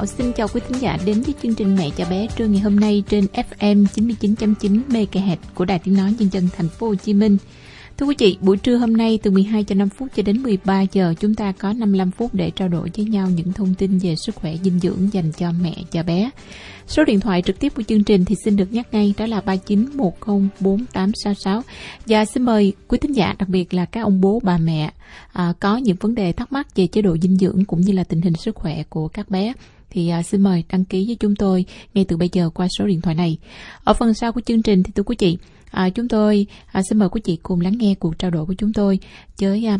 [0.00, 2.60] Thảo xin chào quý thính giả đến với chương trình Mẹ cho bé trưa ngày
[2.60, 6.94] hôm nay trên FM 99.9 MHz của Đài Tiếng nói Nhân dân thành phố Hồ
[6.94, 7.36] Chí Minh.
[7.96, 10.82] Thưa quý vị, buổi trưa hôm nay từ 12 cho 5 phút cho đến 13
[10.92, 14.16] giờ chúng ta có 55 phút để trao đổi với nhau những thông tin về
[14.16, 16.30] sức khỏe dinh dưỡng dành cho mẹ cho bé.
[16.86, 19.40] Số điện thoại trực tiếp của chương trình thì xin được nhắc ngay đó là
[19.40, 21.62] 39104866
[22.06, 24.92] và xin mời quý thính giả đặc biệt là các ông bố bà mẹ
[25.32, 28.04] à, có những vấn đề thắc mắc về chế độ dinh dưỡng cũng như là
[28.04, 29.52] tình hình sức khỏe của các bé
[29.90, 32.86] thì à, xin mời đăng ký với chúng tôi ngay từ bây giờ qua số
[32.86, 33.38] điện thoại này.
[33.84, 35.38] Ở phần sau của chương trình thì thưa quý chị
[35.70, 38.54] à, chúng tôi à, xin mời quý chị cùng lắng nghe cuộc trao đổi của
[38.54, 38.98] chúng tôi
[39.40, 39.78] với à,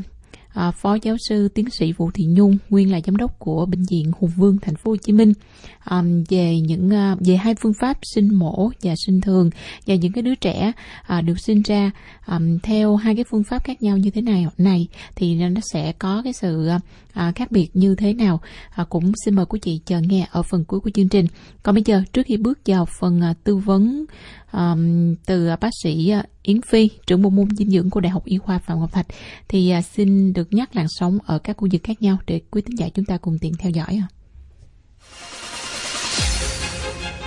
[0.54, 3.84] à, Phó giáo sư tiến sĩ Vũ Thị Nhung, nguyên là giám đốc của bệnh
[3.90, 5.32] viện Hùng Vương thành phố Hồ Chí Minh
[5.78, 9.50] à, về những à, về hai phương pháp sinh mổ và sinh thường
[9.86, 10.72] và những cái đứa trẻ
[11.06, 11.90] à, được sinh ra
[12.26, 15.92] à, theo hai cái phương pháp khác nhau như thế này này thì nó sẽ
[15.92, 16.80] có cái sự à,
[17.12, 20.42] à, khác biệt như thế nào à, cũng xin mời quý chị chờ nghe ở
[20.42, 21.26] phần cuối của chương trình.
[21.62, 24.04] Còn bây giờ trước khi bước vào phần à, tư vấn
[24.52, 28.10] um, từ à, bác sĩ à, Yến Phi, trưởng bộ môn dinh dưỡng của Đại
[28.10, 29.06] học Y khoa Phạm Ngọc Thạch
[29.48, 32.62] thì uh, xin được nhắc làn sóng ở các khu vực khác nhau để quý
[32.62, 34.02] thính giả chúng ta cùng tiện theo dõi.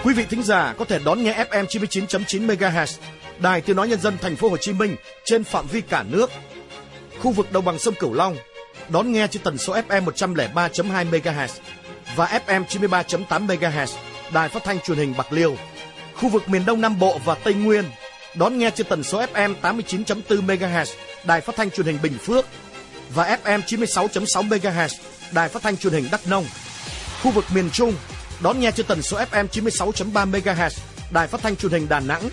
[0.03, 2.99] Quý vị thính giả có thể đón nghe FM 99.9 MHz
[3.39, 6.31] Đài Tiếng nói nhân dân thành phố Hồ Chí Minh trên phạm vi cả nước.
[7.19, 8.35] Khu vực đồng bằng sông Cửu Long
[8.89, 11.47] đón nghe trên tần số FM 103.2 MHz
[12.15, 13.87] và FM 93.8 MHz
[14.33, 15.55] Đài Phát thanh Truyền hình Bạc Liêu
[16.23, 17.85] khu vực miền Đông Nam Bộ và Tây Nguyên
[18.35, 20.85] đón nghe trên tần số FM 89.4 MHz
[21.23, 22.45] Đài Phát thanh Truyền hình Bình Phước,
[23.13, 24.87] và FM 96.6 MHz
[25.31, 26.45] Đài Phát thanh Truyền hình Đắk Nông.
[27.23, 27.93] Khu vực miền Trung,
[28.43, 30.69] đón nghe trên tần số FM 96.3 MHz
[31.11, 32.29] Đài Phát thanh Truyền hình Đà Nẵng,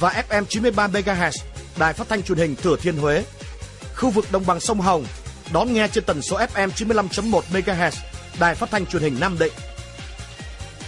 [0.00, 1.32] và FM 93 MHz
[1.76, 3.24] Đài Phát thanh Truyền hình Thừa Thiên Huế.
[3.96, 5.04] Khu vực đồng bằng sông Hồng,
[5.52, 7.90] đón nghe trên tần số FM 95.1 MHz
[8.40, 9.52] Đài Phát thanh Truyền hình Nam Định.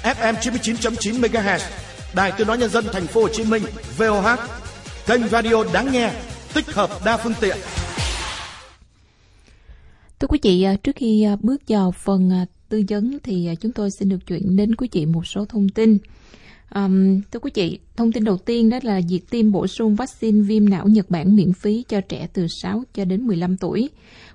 [0.03, 1.61] FM 99.9 MHz
[2.15, 3.63] Đài Tiếng nói nhân dân thành phố Hồ Chí Minh
[3.99, 4.39] VOH,
[5.07, 6.13] kênh radio đáng nghe,
[6.55, 7.57] tích hợp đa phương tiện.
[10.19, 13.73] Thưa quý vị, à, trước khi à, bước vào phần à, tư vấn thì chúng
[13.73, 15.99] tôi xin được chuyển đến quý vị một số thông tin.
[16.75, 20.41] Um, thưa quý vị, thông tin đầu tiên đó là việc tiêm bổ sung vaccine
[20.41, 23.89] viêm não Nhật Bản miễn phí cho trẻ từ 6 cho đến 15 tuổi.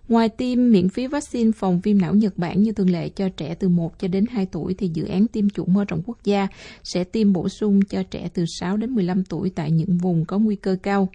[0.09, 3.56] Ngoài tiêm miễn phí vaccine phòng viêm não Nhật Bản như thường lệ cho trẻ
[3.56, 6.47] từ 1 cho đến 2 tuổi thì dự án tiêm chủng mở rộng quốc gia
[6.84, 10.38] sẽ tiêm bổ sung cho trẻ từ 6 đến 15 tuổi tại những vùng có
[10.38, 11.09] nguy cơ cao.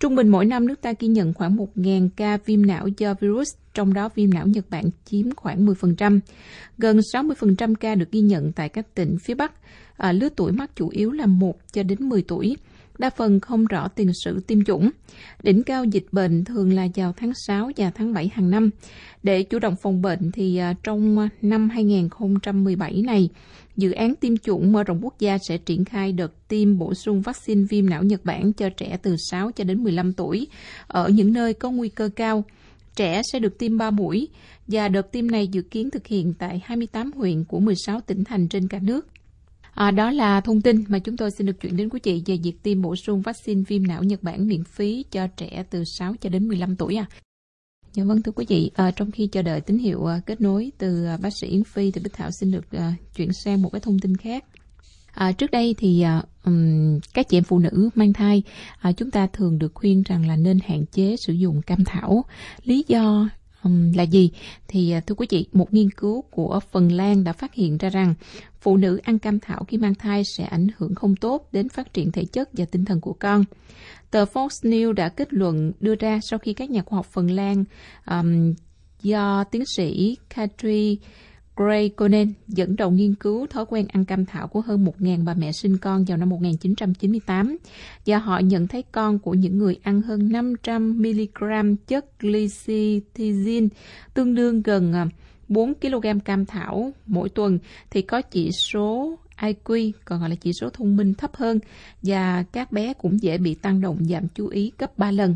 [0.00, 3.54] Trung bình mỗi năm nước ta ghi nhận khoảng 1.000 ca viêm não do virus,
[3.74, 6.20] trong đó viêm não Nhật Bản chiếm khoảng 10%.
[6.78, 9.52] Gần 60% ca được ghi nhận tại các tỉnh phía Bắc.
[9.96, 12.56] À, lứa tuổi mắc chủ yếu là 1 cho đến 10 tuổi
[13.02, 14.90] đa phần không rõ tiền sử tiêm chủng.
[15.42, 18.70] Đỉnh cao dịch bệnh thường là vào tháng 6 và tháng 7 hàng năm.
[19.22, 23.28] Để chủ động phòng bệnh thì à, trong năm 2017 này,
[23.76, 27.22] dự án tiêm chủng mở rộng quốc gia sẽ triển khai đợt tiêm bổ sung
[27.22, 30.46] vaccine viêm não Nhật Bản cho trẻ từ 6 cho đến 15 tuổi
[30.86, 32.44] ở những nơi có nguy cơ cao.
[32.96, 34.28] Trẻ sẽ được tiêm 3 mũi
[34.66, 38.48] và đợt tiêm này dự kiến thực hiện tại 28 huyện của 16 tỉnh thành
[38.48, 39.06] trên cả nước.
[39.74, 42.36] À, đó là thông tin mà chúng tôi xin được chuyển đến quý chị về
[42.42, 46.14] việc tiêm bổ sung vaccine viêm não Nhật Bản miễn phí cho trẻ từ 6
[46.20, 47.06] cho đến 15 tuổi à.
[47.92, 50.72] Dạ vâng thưa quý vị, à, trong khi chờ đợi tín hiệu à, kết nối
[50.78, 53.68] từ à, bác sĩ Yến Phi thì Bích Thảo xin được à, chuyển sang một
[53.72, 54.44] cái thông tin khác.
[55.12, 58.42] À, trước đây thì à, um, các chị em phụ nữ mang thai
[58.78, 62.24] à, chúng ta thường được khuyên rằng là nên hạn chế sử dụng cam thảo.
[62.64, 63.28] Lý do
[63.64, 64.30] um, là gì?
[64.68, 67.88] Thì à, thưa quý vị, một nghiên cứu của Phần Lan đã phát hiện ra
[67.88, 68.14] rằng
[68.60, 71.94] phụ nữ ăn cam thảo khi mang thai sẽ ảnh hưởng không tốt đến phát
[71.94, 73.44] triển thể chất và tinh thần của con.
[74.10, 77.30] Tờ Fox News đã kết luận đưa ra sau khi các nhà khoa học Phần
[77.30, 77.64] Lan
[78.06, 78.54] um,
[79.02, 80.98] do tiến sĩ Katri
[81.56, 85.34] Gray Conan dẫn đầu nghiên cứu thói quen ăn cam thảo của hơn 1.000 bà
[85.34, 87.56] mẹ sinh con vào năm 1998
[88.06, 93.68] và họ nhận thấy con của những người ăn hơn 500mg chất glycithizin
[94.14, 95.06] tương đương gần à,
[95.48, 97.58] 4 kg cam thảo mỗi tuần
[97.90, 101.58] thì có chỉ số IQ, còn gọi là chỉ số thông minh thấp hơn
[102.02, 105.34] và các bé cũng dễ bị tăng động giảm chú ý gấp 3 lần.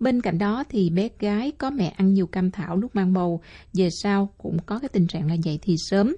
[0.00, 3.40] Bên cạnh đó thì bé gái có mẹ ăn nhiều cam thảo lúc mang bầu,
[3.72, 6.16] về sau cũng có cái tình trạng là dậy thì sớm.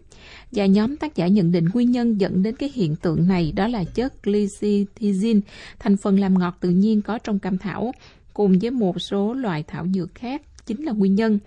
[0.53, 3.69] Và nhóm tác giả nhận định nguyên nhân dẫn đến cái hiện tượng này đó
[3.69, 5.41] là chất glycithizin,
[5.79, 7.93] thành phần làm ngọt tự nhiên có trong cam thảo,
[8.35, 11.39] cùng với một số loại thảo dược khác chính là nguyên nhân.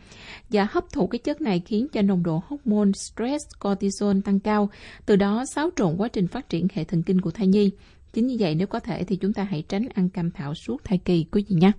[0.50, 4.70] Và hấp thụ cái chất này khiến cho nồng độ hormone stress cortisol tăng cao,
[5.06, 7.72] từ đó xáo trộn quá trình phát triển hệ thần kinh của thai nhi.
[8.14, 10.84] Chính như vậy nếu có thể thì chúng ta hãy tránh ăn cam thảo suốt
[10.84, 11.72] thai kỳ quý vị nhé.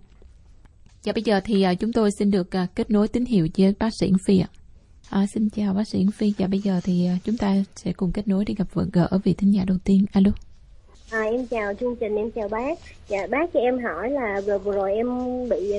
[1.07, 3.75] Và bây giờ thì à, chúng tôi xin được à, kết nối tín hiệu với
[3.79, 4.49] bác sĩ Phi ạ.
[5.11, 8.13] À, xin chào bác sĩ Phi và bây giờ thì à, chúng ta sẽ cùng
[8.13, 10.07] kết nối để gặp vợ gỡ vị thính giả đầu tiên.
[10.13, 10.31] Alo.
[11.11, 12.79] À, em chào chương trình, em chào bác.
[13.09, 15.09] Dạ bác cho em hỏi là vừa vừa rồi em
[15.49, 15.73] bị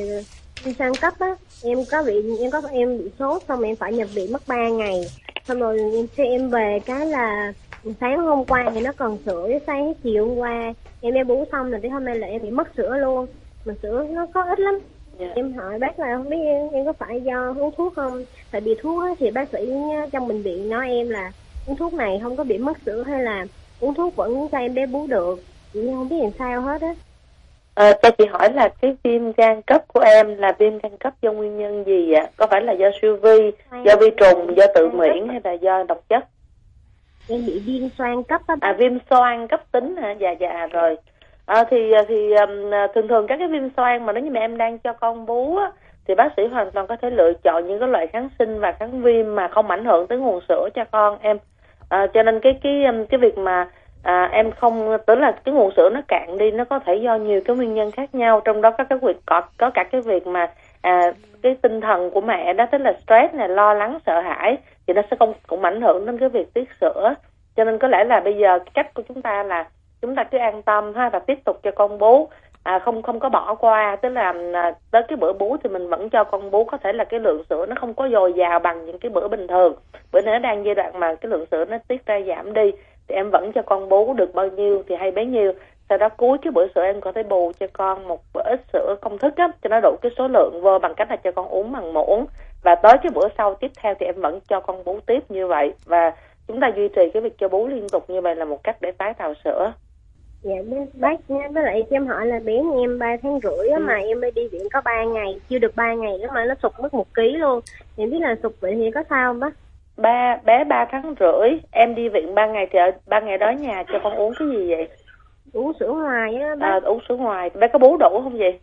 [0.70, 3.94] uh, sang cấp á, em có bị em có em bị sốt xong em phải
[3.94, 5.02] nhập viện mất 3 ngày.
[5.48, 7.54] Xong rồi khi em về cái là
[8.00, 11.72] sáng hôm qua thì nó còn sữa sáng chiều hôm qua em em bú xong
[11.72, 13.28] rồi tới hôm nay là em bị mất sữa luôn
[13.66, 14.80] mà sữa nó có ít lắm
[15.20, 15.28] Dạ.
[15.36, 18.62] em hỏi bác là không biết em, em có phải do uống thuốc không tại
[18.62, 19.74] vì thuốc thì bác sĩ
[20.12, 21.32] trong bệnh viện nói em là
[21.68, 23.46] uống thuốc này không có bị mất sữa hay là
[23.80, 25.40] uống thuốc vẫn cho em bé bú được
[25.74, 26.94] nhưng không biết làm sao hết á
[27.76, 31.14] À, cho chị hỏi là cái viêm gan cấp của em là viêm gan cấp
[31.22, 32.28] do nguyên nhân gì ạ?
[32.38, 33.52] Có phải là do siêu vi,
[33.86, 36.26] do vi trùng, do tự miễn hay là do độc chất?
[37.30, 38.56] Em bị viêm xoang cấp á.
[38.62, 40.12] À viêm xoang cấp tính hả?
[40.12, 40.96] Dạ dạ rồi.
[41.48, 44.40] À, thì ờ, thì um, thường thường các cái viêm xoang mà nếu như mà
[44.40, 45.72] em đang cho con bú á,
[46.08, 48.72] thì bác sĩ hoàn toàn có thể lựa chọn những cái loại kháng sinh và
[48.72, 51.38] kháng viêm mà không ảnh hưởng tới nguồn sữa cho con em.
[51.90, 53.70] À, cho nên cái cái cái việc mà
[54.04, 57.16] à, em không tức là cái nguồn sữa nó cạn đi nó có thể do
[57.16, 60.02] nhiều cái nguyên nhân khác nhau trong đó có cái việc có có cả cái
[60.02, 60.52] việc mà
[60.82, 64.58] à, cái tinh thần của mẹ đó tức là stress này lo lắng sợ hãi
[64.88, 67.14] thì nó sẽ không cũng ảnh hưởng đến cái việc tiết sữa
[67.56, 69.66] cho nên có lẽ là bây giờ cách của chúng ta là
[70.02, 72.30] chúng ta cứ an tâm ha và tiếp tục cho con bú.
[72.64, 73.96] À, không không có bỏ qua.
[74.02, 76.64] Tức là à, tới cái bữa bú thì mình vẫn cho con bú.
[76.64, 79.28] Có thể là cái lượng sữa nó không có dồi dào bằng những cái bữa
[79.28, 79.74] bình thường.
[80.12, 82.72] Bữa nay nó đang giai đoạn mà cái lượng sữa nó tiết ra giảm đi
[83.08, 85.54] thì em vẫn cho con bú được bao nhiêu thì hay bấy nhiêu.
[85.90, 88.62] Sau đó cuối cái bữa sữa em có thể bù cho con một bữa ít
[88.74, 91.32] sữa công thức á cho nó đủ cái số lượng vô bằng cách là cho
[91.32, 92.26] con uống bằng muỗng.
[92.64, 95.48] Và tới cái bữa sau tiếp theo thì em vẫn cho con bú tiếp như
[95.48, 95.74] vậy.
[95.86, 96.12] Và
[96.48, 98.78] chúng ta duy trì cái việc cho bú liên tục như vậy là một cách
[98.82, 99.72] để tái tạo sữa
[100.48, 100.56] dạ
[100.94, 103.80] bác với lại em hỏi là bé em ba tháng rưỡi ừ.
[103.80, 106.54] mà em mới đi viện có 3 ngày chưa được 3 ngày đó mà nó
[106.62, 107.62] sụt mất một ký luôn.
[107.98, 109.54] Em biết là sụt vậy thì có sao không bác?
[109.98, 113.52] Ba bé ba tháng rưỡi em đi viện ba ngày thì ở ba ngày đó
[113.52, 114.88] nhà cho con uống cái gì vậy?
[115.54, 116.68] Uống sữa ngoài á bác.
[116.68, 117.50] À, uống sữa ngoài.
[117.50, 118.60] Bé có bú đủ không vậy?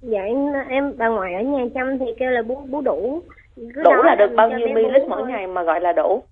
[0.00, 3.22] Dạ em em bà ngoại ở nhà chăm thì kêu là bú bú đủ.
[3.56, 6.22] Cứ đủ là được bao nhiêu ml mỗi ngày mà gọi là đủ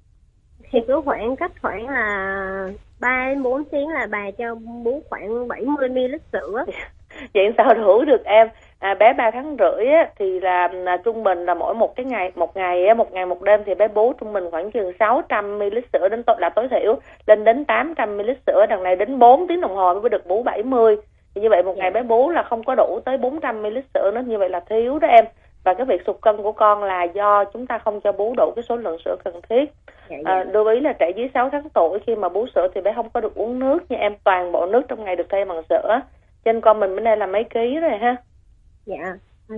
[0.70, 2.69] thì cứ khoảng cách khoảng là
[3.00, 6.65] 3 đến 4 tiếng là bà cho bú khoảng 70 ml sữa.
[7.35, 8.49] Vậy sao đủ được em?
[8.79, 12.06] À, bé 3 tháng rưỡi á, thì là à, trung bình là mỗi một cái
[12.06, 14.93] ngày một ngày á, một ngày một đêm thì bé bú trung bình khoảng chừng
[14.99, 18.97] 600 ml sữa đến tối là tối thiểu lên đến 800 ml sữa đằng này
[18.97, 20.97] đến 4 tiếng đồng hồ mới được bú 70
[21.35, 22.00] thì như vậy một ngày dạ.
[22.00, 24.99] bé bú là không có đủ tới 400 ml sữa nữa như vậy là thiếu
[24.99, 25.25] đó em
[25.69, 28.53] và cái việc sụt cân của con là do chúng ta không cho bú đủ
[28.56, 29.73] cái số lượng sữa cần thiết.
[30.11, 30.32] Dạ, dạ.
[30.32, 32.93] À, lưu ý là trẻ dưới 6 tháng tuổi khi mà bú sữa thì bé
[32.93, 34.12] không có được uống nước nha em.
[34.25, 36.00] Toàn bộ nước trong ngày được thay bằng sữa.
[36.44, 38.17] Trên con mình bữa nay là mấy ký rồi ha.
[38.87, 39.17] Dạ.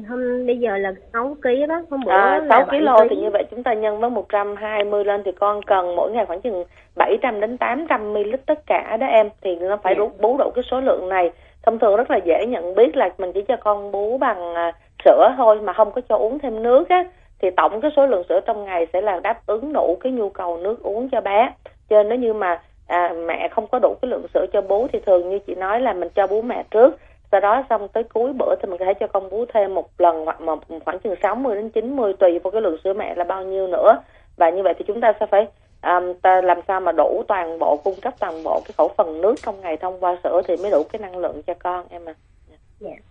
[0.08, 3.44] Hôm bây giờ là 6 ký đó hôm bữa à, 6 kg thì như vậy
[3.50, 6.64] chúng ta nhân với 120 lên thì con cần mỗi ngày khoảng chừng
[6.96, 9.28] 700 đến 800 ml tất cả đó em.
[9.42, 10.04] Thì nó phải dạ.
[10.20, 11.30] bú đủ cái số lượng này
[11.62, 14.72] thông thường rất là dễ nhận biết là mình chỉ cho con bú bằng à,
[15.04, 17.04] sữa thôi mà không có cho uống thêm nước á.
[17.42, 20.28] Thì tổng cái số lượng sữa trong ngày sẽ là đáp ứng đủ cái nhu
[20.28, 21.52] cầu nước uống cho bé.
[21.88, 24.86] Cho nên nếu như mà à, mẹ không có đủ cái lượng sữa cho bú
[24.92, 26.96] thì thường như chị nói là mình cho bú mẹ trước.
[27.32, 29.88] Sau đó xong tới cuối bữa thì mình có thể cho con bú thêm một
[29.98, 33.24] lần hoặc một khoảng chừng 60 đến 90 tùy vào cái lượng sữa mẹ là
[33.24, 34.02] bao nhiêu nữa.
[34.36, 35.46] Và như vậy thì chúng ta sẽ phải
[35.82, 39.20] um, ta làm sao mà đủ toàn bộ cung cấp toàn bộ cái khẩu phần
[39.20, 42.02] nước trong ngày thông qua sữa thì mới đủ cái năng lượng cho con em
[42.08, 42.14] à.
[42.50, 42.60] Yeah.
[42.80, 43.04] Dạ.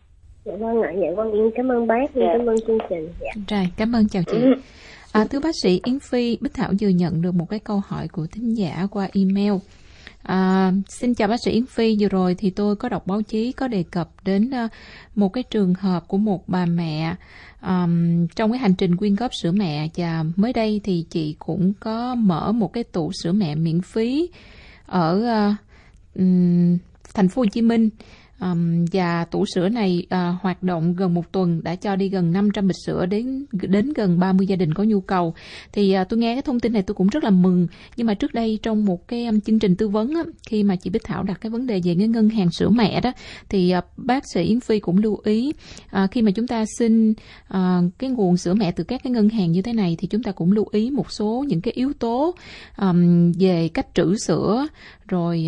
[0.45, 2.25] Dạ vâng ạ, dạ con cảm ơn bác, dạ.
[2.37, 3.09] cảm ơn chương trình.
[3.19, 3.31] Dạ.
[3.47, 4.37] Rồi, cảm ơn chào chị.
[4.37, 4.53] Ừ.
[5.11, 8.07] À, thưa bác sĩ Yến Phi, Bích Thảo vừa nhận được một cái câu hỏi
[8.11, 9.53] của thính giả qua email.
[10.23, 13.51] À, xin chào bác sĩ Yến Phi, vừa rồi thì tôi có đọc báo chí
[13.51, 14.67] có đề cập đến ờ,
[15.15, 17.15] một cái trường hợp của một bà mẹ
[17.61, 19.89] um, trong cái hành trình quyên góp sữa mẹ.
[19.95, 24.29] Và mới đây thì chị cũng có mở một cái tủ sữa mẹ miễn phí
[24.85, 25.15] ở
[25.51, 25.55] uh,
[26.15, 26.77] um,
[27.13, 27.89] thành phố Hồ Chí Minh.
[28.41, 32.31] Um, và tủ sữa này uh, hoạt động gần một tuần đã cho đi gần
[32.31, 35.33] 500 bịch sữa đến đến gần 30 gia đình có nhu cầu.
[35.71, 37.67] Thì uh, tôi nghe cái thông tin này tôi cũng rất là mừng.
[37.97, 40.75] Nhưng mà trước đây trong một cái um, chương trình tư vấn á, khi mà
[40.75, 43.11] chị Bích Thảo đặt cái vấn đề về cái ngân hàng sữa mẹ đó
[43.49, 45.53] thì uh, bác sĩ Yến Phi cũng lưu ý
[46.03, 47.11] uh, khi mà chúng ta xin
[47.53, 47.57] uh,
[47.97, 50.31] cái nguồn sữa mẹ từ các cái ngân hàng như thế này thì chúng ta
[50.31, 52.35] cũng lưu ý một số những cái yếu tố
[52.77, 54.67] um, về cách trữ sữa
[55.09, 55.47] rồi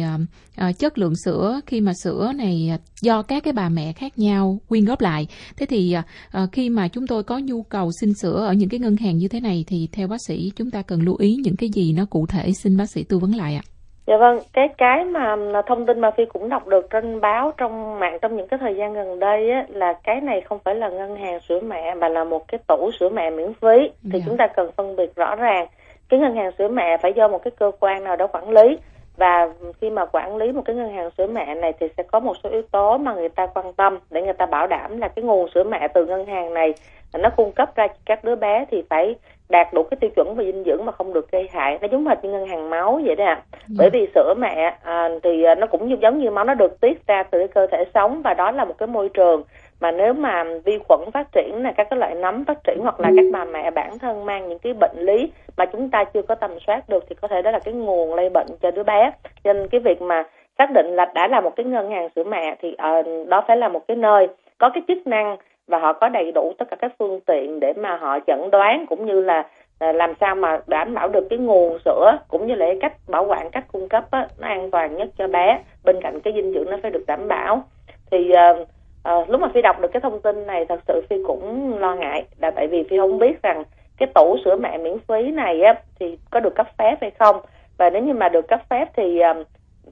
[0.68, 4.58] uh, chất lượng sữa khi mà sữa này do các cái bà mẹ khác nhau
[4.70, 5.28] quyên góp lại.
[5.58, 8.80] Thế thì uh, khi mà chúng tôi có nhu cầu xin sữa ở những cái
[8.80, 11.56] ngân hàng như thế này thì theo bác sĩ chúng ta cần lưu ý những
[11.56, 13.62] cái gì nó cụ thể xin bác sĩ tư vấn lại ạ.
[14.08, 15.36] Dạ vâng, cái cái mà
[15.68, 18.76] thông tin mà Phi cũng đọc được trên báo trong mạng trong những cái thời
[18.76, 22.10] gian gần đây á, là cái này không phải là ngân hàng sữa mẹ mà
[22.10, 24.26] là một cái tủ sữa mẹ miễn phí thì Dạ.
[24.26, 25.68] chúng ta cần phân biệt rõ ràng
[26.10, 28.78] cái ngân hàng sữa mẹ phải do một cái cơ quan nào đó quản lý
[29.22, 29.50] và
[29.82, 32.34] khi mà quản lý một cái ngân hàng sữa mẹ này thì sẽ có một
[32.44, 35.24] số yếu tố mà người ta quan tâm để người ta bảo đảm là cái
[35.24, 36.74] nguồn sữa mẹ từ ngân hàng này
[37.14, 39.16] nó cung cấp ra các đứa bé thì phải
[39.50, 41.78] đạt đủ cái tiêu chuẩn về dinh dưỡng mà không được gây hại.
[41.82, 43.42] Nó giống hệt như ngân hàng máu vậy đó ạ.
[43.78, 46.82] Bởi vì sữa mẹ à, thì à, nó cũng như giống như máu nó được
[46.82, 49.44] tiết ra từ cái cơ thể sống và đó là một cái môi trường
[49.82, 53.00] mà nếu mà vi khuẩn phát triển là các cái loại nấm phát triển hoặc
[53.00, 56.22] là các bà mẹ bản thân mang những cái bệnh lý mà chúng ta chưa
[56.22, 58.84] có tầm soát được thì có thể đó là cái nguồn lây bệnh cho đứa
[58.84, 59.12] bé.
[59.44, 60.24] Nên cái việc mà
[60.58, 63.58] xác định là đã là một cái ngân hàng sữa mẹ thì ờ, đó phải
[63.58, 66.76] là một cái nơi có cái chức năng và họ có đầy đủ tất cả
[66.80, 69.48] các phương tiện để mà họ chẩn đoán cũng như là
[69.80, 72.94] à, làm sao mà đảm bảo được cái nguồn sữa cũng như là cái cách
[73.08, 75.60] bảo quản cách cung cấp á, nó an toàn nhất cho bé.
[75.84, 77.64] Bên cạnh cái dinh dưỡng nó phải được đảm bảo.
[78.12, 78.54] Thì à,
[79.04, 81.96] à, lúc mà phi đọc được cái thông tin này thật sự phi cũng lo
[81.96, 82.26] ngại.
[82.40, 83.64] Là tại vì phi không biết rằng
[83.98, 87.36] cái tủ sữa mẹ miễn phí này á thì có được cấp phép hay không.
[87.78, 89.22] Và nếu như mà được cấp phép thì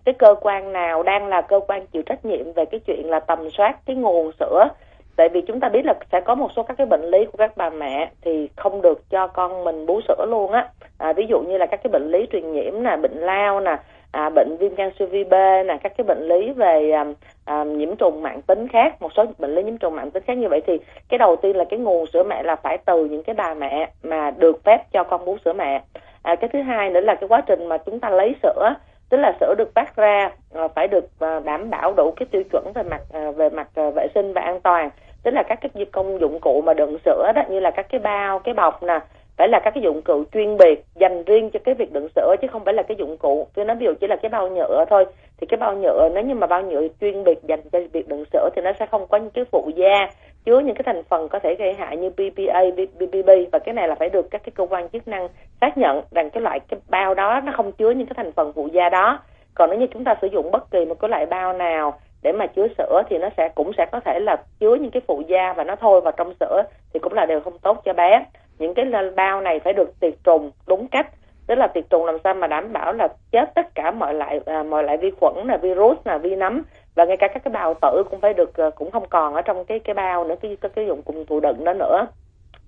[0.05, 3.19] cái cơ quan nào đang là cơ quan chịu trách nhiệm về cái chuyện là
[3.19, 4.67] tầm soát cái nguồn sữa?
[5.15, 7.37] Tại vì chúng ta biết là sẽ có một số các cái bệnh lý của
[7.37, 10.69] các bà mẹ thì không được cho con mình bú sữa luôn á.
[10.97, 13.77] À, ví dụ như là các cái bệnh lý truyền nhiễm nè bệnh lao nè
[14.11, 15.33] à, bệnh viêm gan siêu vi B
[15.65, 17.05] là các cái bệnh lý về à,
[17.45, 20.37] à, nhiễm trùng mạng tính khác một số bệnh lý nhiễm trùng mạng tính khác.
[20.37, 23.23] Như vậy thì cái đầu tiên là cái nguồn sữa mẹ là phải từ những
[23.23, 25.83] cái bà mẹ mà được phép cho con bú sữa mẹ.
[26.21, 28.73] À, cái thứ hai nữa là cái quá trình mà chúng ta lấy sữa
[29.09, 32.43] tức là sữa được phát ra à, phải được à, đảm bảo đủ cái tiêu
[32.51, 34.89] chuẩn về mặt à, về mặt à, vệ sinh và an toàn.
[35.23, 37.99] Tức là các cái công dụng cụ mà đựng sữa đó như là các cái
[37.99, 38.99] bao cái bọc nè
[39.39, 42.35] phải là các cái dụng cụ chuyên biệt dành riêng cho cái việc đựng sữa
[42.41, 43.47] chứ không phải là cái dụng cụ.
[43.55, 45.05] Tôi nói ví dụ chỉ là cái bao nhựa thôi.
[45.37, 48.23] Thì cái bao nhựa nếu như mà bao nhựa chuyên biệt dành cho việc đựng
[48.33, 50.09] sữa thì nó sẽ không có những cái phụ gia
[50.45, 52.61] chứa những cái thành phần có thể gây hại như BPA,
[52.99, 55.27] BPB và cái này là phải được các cái cơ quan chức năng
[55.61, 58.53] xác nhận rằng cái loại cái bao đó nó không chứa những cái thành phần
[58.53, 59.19] phụ gia đó.
[59.55, 61.93] Còn nếu như chúng ta sử dụng bất kỳ một cái loại bao nào
[62.23, 65.01] để mà chứa sữa thì nó sẽ cũng sẽ có thể là chứa những cái
[65.07, 67.93] phụ gia và nó thôi vào trong sữa thì cũng là đều không tốt cho
[67.93, 68.23] bé
[68.59, 68.85] những cái
[69.15, 71.07] bao này phải được tiệt trùng đúng cách.
[71.47, 74.39] Tức là tiệt trùng làm sao mà đảm bảo là chết tất cả mọi loại
[74.45, 76.61] à, mọi loại vi khuẩn là virus là vi nấm.
[76.95, 79.41] Và ngay cả các cái bào tử cũng phải được à, cũng không còn ở
[79.41, 82.07] trong cái cái bao nữa cái cái, cái dụng cụ thụ đựng đó nữa.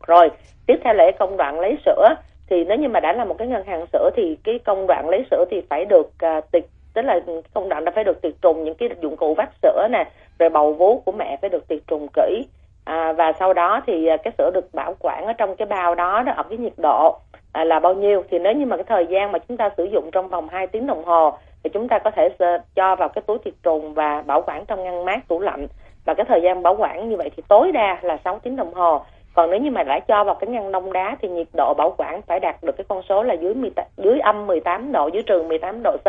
[0.07, 0.29] Rồi
[0.67, 2.15] tiếp theo là cái công đoạn lấy sữa.
[2.49, 5.09] Thì nếu như mà đã là một cái ngân hàng sữa thì cái công đoạn
[5.09, 7.19] lấy sữa thì phải được à, tiệt tức là
[7.53, 10.49] công đoạn đã phải được tiệt trùng những cái dụng cụ vắt sữa nè rồi
[10.49, 12.45] bầu vú của mẹ phải được tiệt trùng kỹ
[12.83, 15.95] à, và sau đó thì à, cái sữa được bảo quản ở trong cái bao
[15.95, 17.19] đó đó ở cái nhiệt độ
[17.53, 18.23] à, là bao nhiêu.
[18.29, 20.67] Thì nếu như mà cái thời gian mà chúng ta sử dụng trong vòng 2
[20.67, 22.29] tiếng đồng hồ thì chúng ta có thể
[22.75, 25.67] cho vào cái túi tiệt trùng và bảo quản trong ngăn mát tủ lạnh.
[26.05, 28.73] Và cái thời gian bảo quản như vậy thì tối đa là 6 tiếng đồng
[28.73, 29.01] hồ.
[29.33, 31.95] Còn nếu như mà đã cho vào cái ngăn đông đá thì nhiệt độ bảo
[31.97, 35.23] quản phải đạt được cái con số là dưới 18, dưới âm 18 độ dưới
[35.23, 36.05] trừ 18 độ C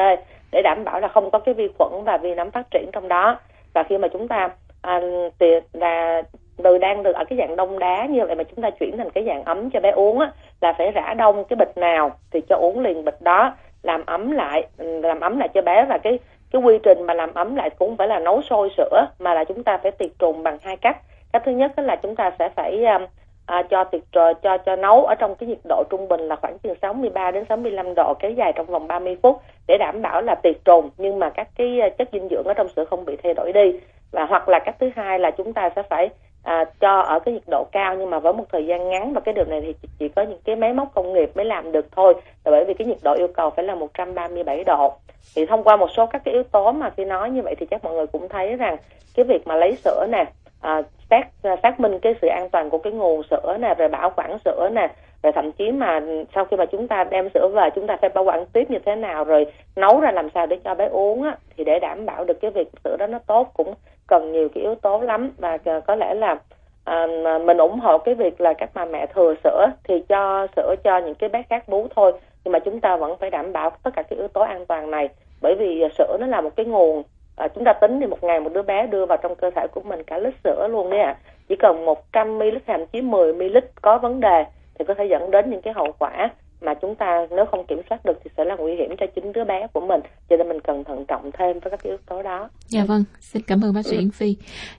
[0.52, 3.08] để đảm bảo là không có cái vi khuẩn và vi nấm phát triển trong
[3.08, 3.38] đó.
[3.74, 4.48] Và khi mà chúng ta
[4.82, 5.00] à,
[5.38, 6.22] thì là
[6.56, 9.10] từ đang được ở cái dạng đông đá như vậy mà chúng ta chuyển thành
[9.10, 12.40] cái dạng ấm cho bé uống á, là phải rã đông cái bịch nào thì
[12.48, 13.54] cho uống liền bịch đó.
[13.82, 16.18] Làm ấm lại làm ấm lại cho bé và cái
[16.52, 19.44] cái quy trình mà làm ấm lại cũng phải là nấu sôi sữa mà là
[19.44, 20.96] chúng ta phải tiệt trùng bằng hai cách.
[21.32, 23.02] Cách thứ nhất là chúng ta sẽ phải um,
[23.46, 26.58] à, cho tiệt cho cho nấu ở trong cái nhiệt độ trung bình là khoảng
[26.58, 29.36] từ 63 đến 65 độ kéo dài trong vòng 30 phút
[29.68, 32.68] để đảm bảo là tiệt trùng nhưng mà các cái chất dinh dưỡng ở trong
[32.68, 33.80] sữa không bị thay đổi đi.
[34.10, 36.10] Và hoặc là cách thứ hai là chúng ta sẽ phải
[36.42, 39.20] à, cho ở cái nhiệt độ cao nhưng mà với một thời gian ngắn và
[39.20, 41.86] cái điều này thì chỉ có những cái máy móc công nghiệp mới làm được
[41.92, 42.14] thôi.
[42.44, 44.92] Là bởi vì cái nhiệt độ yêu cầu phải là 137 độ.
[45.36, 47.66] Thì thông qua một số các cái yếu tố mà khi nói như vậy thì
[47.66, 48.76] chắc mọi người cũng thấy rằng
[49.14, 50.24] cái việc mà lấy sữa nè
[50.60, 51.28] à, xác
[51.62, 54.68] xác minh cái sự an toàn của cái nguồn sữa nè rồi bảo quản sữa
[54.72, 54.88] nè
[55.22, 56.00] rồi thậm chí mà
[56.34, 58.78] sau khi mà chúng ta đem sữa về chúng ta phải bảo quản tiếp như
[58.86, 59.46] thế nào rồi
[59.76, 62.50] nấu ra làm sao để cho bé uống á thì để đảm bảo được cái
[62.50, 63.74] việc sữa đó nó tốt cũng
[64.06, 65.30] cần nhiều cái yếu tố lắm.
[65.38, 66.36] Và à, có lẽ là
[66.84, 67.06] à,
[67.44, 70.98] mình ủng hộ cái việc là các bà mẹ thừa sữa thì cho sữa cho
[70.98, 72.12] những cái bé khác bú thôi.
[72.44, 74.90] Nhưng mà chúng ta vẫn phải đảm bảo tất cả các yếu tố an toàn
[74.90, 75.08] này.
[75.42, 77.02] Bởi vì à, sữa nó là một cái nguồn
[77.36, 79.66] à, chúng ta tính thì một ngày một đứa bé đưa vào trong cơ thể
[79.72, 81.18] của mình cả lít sữa luôn đấy ạ à.
[81.48, 84.44] chỉ cần 100 ml thậm chí 10 ml có vấn đề
[84.78, 86.30] thì có thể dẫn đến những cái hậu quả
[86.62, 89.32] mà chúng ta nếu không kiểm soát được thì sẽ là nguy hiểm cho chính
[89.32, 92.22] đứa bé của mình cho nên mình cần thận trọng thêm với các yếu tố
[92.22, 92.48] đó.
[92.68, 94.36] Dạ vâng, xin cảm ơn bác sĩ Yến Phi.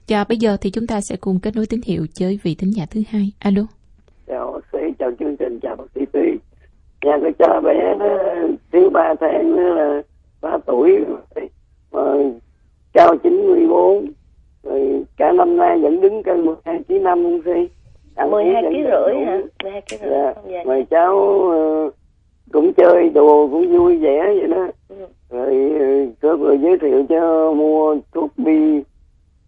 [0.08, 2.70] Và bây giờ thì chúng ta sẽ cùng kết nối tín hiệu với vị thính
[2.76, 3.32] giả thứ hai.
[3.38, 3.62] Alo.
[4.26, 6.20] Chào bác sĩ, chào chương trình, chào bác sĩ Phi.
[7.04, 8.06] Nhà tôi cho bé nó
[8.72, 10.02] thiếu 3 tháng nữa là
[10.40, 11.04] 3 tuổi
[11.92, 12.00] mà
[12.92, 14.06] cao 94
[14.62, 17.68] rồi cả năm nay vẫn đứng cân 12 kg năm không si
[18.14, 20.34] ăn 12 kg rưỡi hả 12 kg rưỡi dạ.
[20.48, 20.62] dạ.
[20.66, 21.94] mà cháu uh,
[22.52, 24.96] cũng chơi đồ cũng vui vẻ vậy đó ừ.
[25.30, 28.82] rồi có người giới thiệu cho mua thuốc bi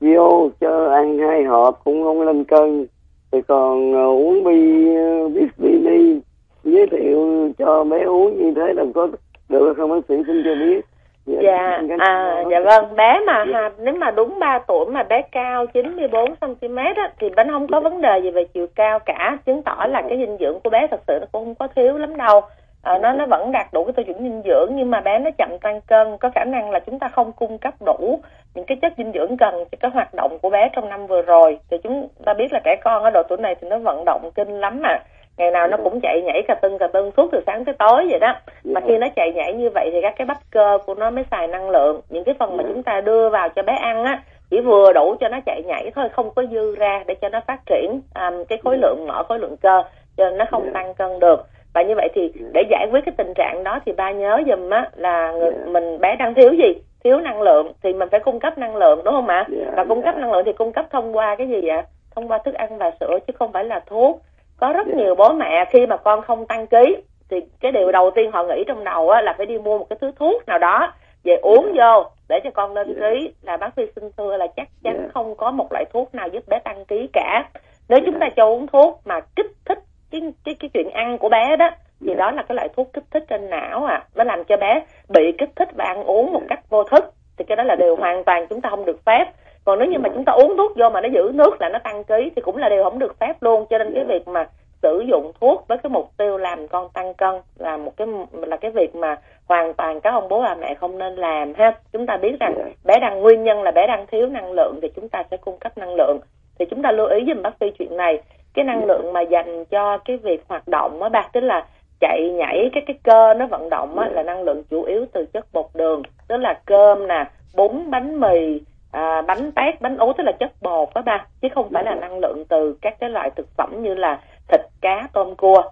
[0.01, 2.87] bio cho ăn hai hộp cũng không lên cân
[3.33, 6.21] thì còn uh, uống bi uh, Bispini
[6.65, 9.09] giới thiệu cho bé uống như thế là có
[9.49, 10.85] được không bác sĩ xin cho biết
[11.27, 13.71] dạ à dạ vâng bé mà dạ.
[13.79, 17.81] nếu mà đúng 3 tuổi mà bé cao 94 cm á, thì bé không có
[17.81, 19.39] vấn đề gì về chiều cao cả.
[19.47, 21.99] Chứng tỏ là cái dinh dưỡng của bé thật sự nó cũng không có thiếu
[21.99, 22.41] lắm đâu.
[22.83, 25.31] À, nó nó vẫn đạt đủ cái tiêu chuẩn dinh dưỡng nhưng mà bé nó
[25.39, 28.21] chậm tăng cân có khả năng là chúng ta không cung cấp đủ
[28.55, 31.23] những cái chất dinh dưỡng cần cho cái hoạt động của bé trong năm vừa
[31.23, 31.59] rồi.
[31.71, 34.31] Thì chúng ta biết là trẻ con ở độ tuổi này thì nó vận động
[34.35, 34.99] kinh lắm mà
[35.39, 38.07] ngày nào nó cũng chạy nhảy cà tưng cà tưng suốt từ sáng tới tối
[38.11, 38.35] vậy đó.
[38.65, 41.25] Mà khi nó chạy nhảy như vậy thì các cái bắp cơ của nó mới
[41.31, 42.01] xài năng lượng.
[42.09, 45.17] Những cái phần mà chúng ta đưa vào cho bé ăn á chỉ vừa đủ
[45.21, 48.45] cho nó chạy nhảy thôi không có dư ra để cho nó phát triển um,
[48.49, 49.83] cái khối lượng mỡ khối lượng cơ
[50.17, 51.47] cho nó không tăng cân được.
[51.75, 54.71] Và như vậy thì để giải quyết cái tình trạng đó thì ba nhớ dùm
[54.71, 56.73] á là người, mình bé đang thiếu gì?
[57.05, 59.47] Thiếu năng lượng thì mình phải cung cấp năng lượng đúng không ạ?
[59.77, 61.85] Và cung cấp năng lượng thì cung cấp thông qua cái gì ạ?
[62.15, 64.21] Thông qua thức ăn và sữa chứ không phải là thuốc
[64.57, 66.97] có rất nhiều bố mẹ khi mà con không tăng ký
[67.31, 69.87] thì cái điều đầu tiên họ nghĩ trong đầu á, là phải đi mua một
[69.91, 70.93] cái thứ thuốc nào đó
[71.25, 73.33] về uống vô để cho con lên ký.
[73.43, 76.49] Là bác sĩ xin thưa là chắc chắn không có một loại thuốc nào giúp
[76.49, 77.49] bé tăng ký cả.
[77.89, 79.79] Nếu chúng ta cho uống thuốc mà kích thích
[80.11, 81.71] cái cái cái chuyện ăn của bé đó
[82.01, 84.05] thì đó là cái loại thuốc kích thích trên não à.
[84.15, 87.05] Nó làm cho bé bị kích thích và ăn uống một cách vô thức.
[87.39, 89.25] Thì cái đó là điều hoàn toàn chúng ta không được phép
[89.67, 91.79] còn nếu như mà chúng ta uống thuốc vô mà nó giữ nước là nó
[91.79, 93.67] tăng ký thì cũng là điều không được phép luôn.
[93.71, 94.49] Cho nên cái việc mà
[94.83, 98.57] sử dụng thuốc với cái mục tiêu làm con tăng cân là một cái là
[98.57, 99.17] cái việc mà
[99.49, 101.73] hoàn toàn các ông bố bà mẹ không nên làm ha.
[101.93, 102.55] Chúng ta biết rằng
[102.85, 105.59] bé đang nguyên nhân là bé đang thiếu năng lượng thì chúng ta sẽ cung
[105.59, 106.19] cấp năng lượng.
[106.59, 108.23] Thì chúng ta lưu ý dùm bác sĩ chuyện này
[108.55, 111.67] cái năng lượng mà dành cho cái việc hoạt động á bác tức là
[112.01, 115.27] chạy nhảy cái cái cơ nó vận động á là năng lượng chủ yếu từ
[115.27, 117.25] chất bột đường tức là cơm nè
[117.57, 118.61] bún bánh mì
[118.97, 121.95] à, bánh tét bánh ú tức là chất bột đó ba chứ không phải là
[121.95, 125.63] năng lượng từ các cái loại thực phẩm như là thịt cá tôm cua.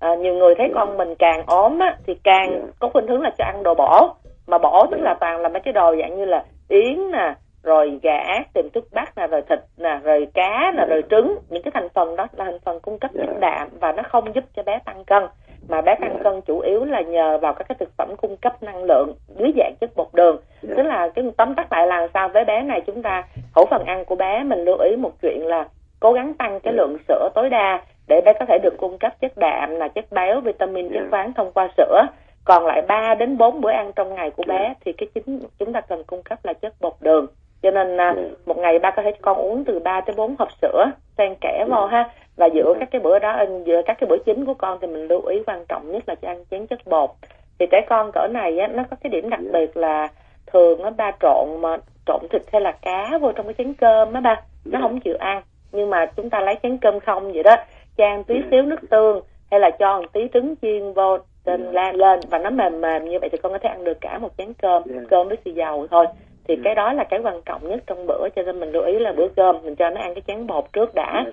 [0.00, 3.30] À, nhiều người thấy con mình càng ốm á, thì càng có khuynh hướng là
[3.38, 4.08] cho ăn đồ bổ.
[4.46, 7.98] Mà bổ tức là toàn là mấy cái đồ dạng như là yến nè rồi
[8.02, 11.38] gà ác tìm thức bắc nè rồi thịt nè rồi cá nè rồi trứng.
[11.48, 14.34] Những cái thành phần đó là thành phần cung cấp chất đạm và nó không
[14.34, 15.22] giúp cho bé tăng cân
[15.68, 18.62] mà bé tăng cân chủ yếu là nhờ vào các cái thực phẩm cung cấp
[18.62, 20.36] năng lượng dưới dạng chất bột đường.
[20.62, 22.28] Tức là cái tóm tắt lại là sao?
[22.28, 25.46] Với bé này chúng ta khẩu phần ăn của bé mình lưu ý một chuyện
[25.46, 25.68] là
[26.00, 29.12] cố gắng tăng cái lượng sữa tối đa để bé có thể được cung cấp
[29.20, 32.06] chất đạm là chất béo vitamin chất khoáng thông qua sữa.
[32.44, 35.72] Còn lại 3 đến 4 bữa ăn trong ngày của bé thì cái chính chúng
[35.72, 37.26] ta cần cung cấp là chất bột đường
[37.62, 38.14] cho nên à,
[38.46, 40.84] một ngày ba có thể cho con uống từ 3 tới 4 hộp sữa
[41.18, 42.10] xen kẽ vào ha.
[42.36, 45.08] Và giữa các cái bữa đó giữa các cái bữa chính của con thì mình
[45.08, 47.10] lưu ý quan trọng nhất là cho ăn chén chất bột.
[47.58, 50.08] Thì trẻ con cỡ này á, nó có cái điểm đặc biệt là
[50.46, 54.12] thường nó ba trộn mà trộn thịt hay là cá vô trong cái chén cơm
[54.12, 55.42] á ba nó không chịu ăn.
[55.72, 57.56] Nhưng mà chúng ta lấy chén cơm không vậy đó
[57.96, 59.20] chan tí xíu nước tương
[59.50, 63.18] hay là cho một tí trứng chiên vô la lên và nó mềm mềm như
[63.20, 65.86] vậy thì con có thể ăn được cả một chén cơm cơm với xì dầu
[65.90, 66.06] thôi
[66.48, 68.98] thì cái đó là cái quan trọng nhất trong bữa cho nên mình lưu ý
[68.98, 71.24] là bữa cơm mình cho nó ăn cái chén bột trước đã.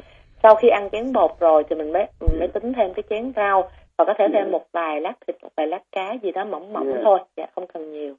[0.44, 3.32] Sau khi ăn chén bột rồi thì mình mới mình mới tính thêm cái chén
[3.36, 6.46] rau và có thể thêm một vài lát thịt một vài lát cá gì đó
[6.46, 7.00] mỏng mỏng yeah.
[7.04, 7.20] thôi.
[7.38, 8.16] Dạ không cần nhiều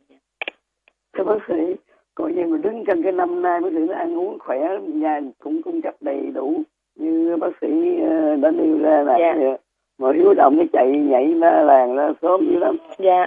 [1.19, 1.77] thưa bác sĩ
[2.15, 4.59] coi như mình đứng trong cái năm nay bác sĩ nó ăn uống khỏe
[4.95, 6.63] nhà cũng cung cấp đầy đủ
[6.95, 9.37] như bác sĩ ờ, đã nêu ra là yeah.
[9.99, 12.77] mà hiếu động cái chạy nhảy nó làng nó sớm dữ lắm.
[12.99, 13.27] Dạ.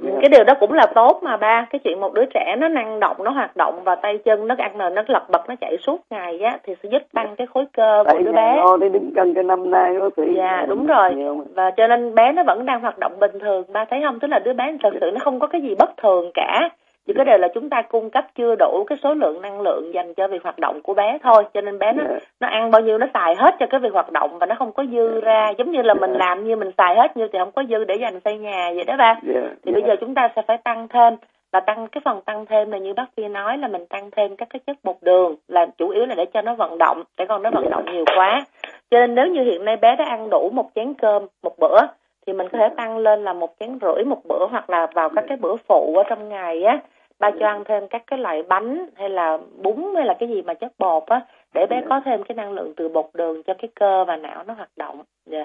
[0.00, 1.66] Cái điều đó cũng là tốt mà ba.
[1.70, 4.54] Cái chuyện một đứa trẻ nó năng động nó hoạt động và tay chân nó
[4.58, 7.46] ăn nền nó lật bật nó chạy suốt ngày á thì sẽ giúp tăng cái
[7.46, 8.64] khối cơ của đứa bé.
[8.80, 11.14] để đứng cân cái năm nay bác sĩ dạ đúng rồi.
[11.54, 13.64] và cho nên bé nó vẫn đang hoạt động bình thường.
[13.72, 14.20] Ba thấy không?
[14.20, 16.68] Tức là đứa bé thật sự nó không có cái gì bất thường cả
[17.06, 19.94] chỉ có điều là chúng ta cung cấp chưa đủ cái số lượng năng lượng
[19.94, 21.44] dành cho việc hoạt động của bé thôi.
[21.54, 22.22] Cho nên bé nó yeah.
[22.40, 24.72] nó ăn bao nhiêu nó xài hết cho cái việc hoạt động và nó không
[24.72, 25.50] có dư ra.
[25.58, 27.94] Giống như là mình làm như mình xài hết như thì không có dư để
[27.94, 29.20] dành xây nhà vậy đó ba.
[29.34, 29.44] Yeah.
[29.64, 31.16] thì bây giờ chúng ta sẽ phải tăng thêm
[31.52, 34.36] và tăng cái phần tăng thêm là như bác sĩ nói là mình tăng thêm
[34.36, 37.26] các cái chất bột đường là chủ yếu là để cho nó vận động để
[37.28, 38.44] con nó vận động nhiều quá.
[38.90, 41.80] Cho nên nếu như hiện nay bé đã ăn đủ một chén cơm một bữa
[42.26, 45.08] thì mình có thể tăng lên là một chén rưỡi một bữa hoặc là vào
[45.08, 46.78] các cái bữa phụ ở trong ngày á
[47.22, 50.42] ba cho ăn thêm các cái loại bánh hay là bún hay là cái gì
[50.42, 51.20] mà chất bột á
[51.54, 54.44] để bé có thêm cái năng lượng từ bột đường cho cái cơ và não
[54.46, 55.02] nó hoạt động.
[55.26, 55.44] Dạ.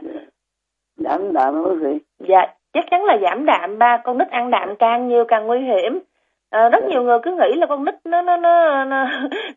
[0.98, 4.76] Giảm đạm bác sĩ dạ chắc chắn là giảm đạm ba con nít ăn đạm
[4.76, 6.00] càng nhiều càng nguy hiểm.
[6.50, 9.06] À, rất nhiều người cứ nghĩ là con nít nó nó nó nó,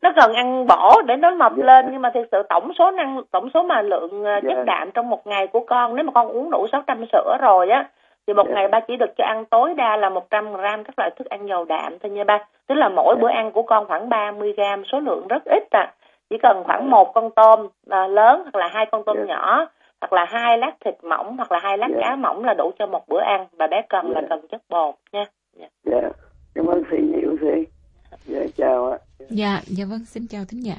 [0.02, 3.20] nó cần ăn bổ để nó mập lên nhưng mà thực sự tổng số năng
[3.30, 4.62] tổng số mà lượng ờ, chất Dạ.
[4.66, 7.88] đạm trong một ngày của con nếu mà con uống đủ 600 sữa rồi á
[8.26, 8.54] thì một Dạ.
[8.54, 11.46] ngày ba chỉ được cho ăn tối đa là 100 gram các loại thức ăn
[11.48, 13.20] giàu đạm thôi nha ba tức là mỗi Dạ.
[13.22, 15.94] bữa ăn của con khoảng 30 gram số lượng rất ít à
[16.30, 19.24] chỉ cần khoảng một con tôm à, lớn hoặc là hai con tôm Dạ.
[19.24, 19.66] nhỏ
[20.00, 22.00] hoặc là hai lát thịt mỏng hoặc là hai lát Dạ.
[22.00, 24.26] cá mỏng là đủ cho một bữa ăn và bé cần là Dạ.
[24.30, 25.24] cần chất bột nha
[25.84, 26.00] dạ
[26.54, 27.66] cảm ơn chị nhiều chị
[28.26, 30.74] dạ chào ạ Dạ, dạ vâng, xin chào thính giả.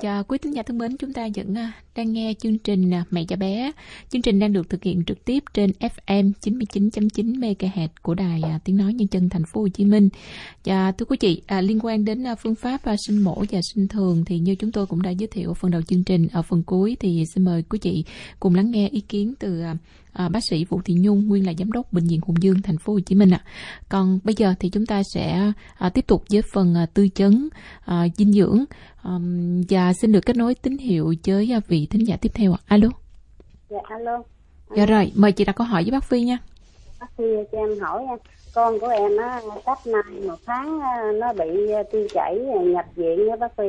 [0.00, 3.04] Chào quý thính giả thân mến, chúng ta vẫn à, đang nghe chương trình à,
[3.10, 3.72] Mẹ cho bé.
[4.10, 8.58] Chương trình đang được thực hiện trực tiếp trên FM 99.9 MHz của Đài à,
[8.64, 10.08] Tiếng nói nhân dân thành phố Hồ Chí Minh.
[10.64, 14.24] Và thưa quý chị, à, liên quan đến phương pháp sinh mổ và sinh thường
[14.24, 16.62] thì như chúng tôi cũng đã giới thiệu ở phần đầu chương trình, ở phần
[16.62, 18.04] cuối thì xin mời quý chị
[18.40, 19.62] cùng lắng nghe ý kiến từ
[20.14, 22.62] à, à, bác sĩ Vũ Thị Nhung, nguyên là giám đốc bệnh viện Hùng Dương
[22.62, 23.40] thành phố Hồ Chí Minh ạ.
[23.88, 27.48] Còn bây giờ thì chúng ta sẽ à, tiếp tục với phần à, tư vấn
[27.84, 28.64] à, dinh dưỡng
[29.02, 32.52] Ờm, và xin được kết nối tín hiệu với à, vị thính giả tiếp theo
[32.52, 32.58] ạ.
[32.66, 32.88] Alo.
[33.70, 34.22] dạ alo
[34.76, 36.38] Dạ rồi, mời chị đặt câu hỏi với bác Phi nha.
[37.00, 38.16] bác sĩ cho em hỏi nha.
[38.54, 40.80] con của em á cách nay một tháng
[41.20, 43.62] nó bị à, tiêu chảy à, nhập viện á bác sĩ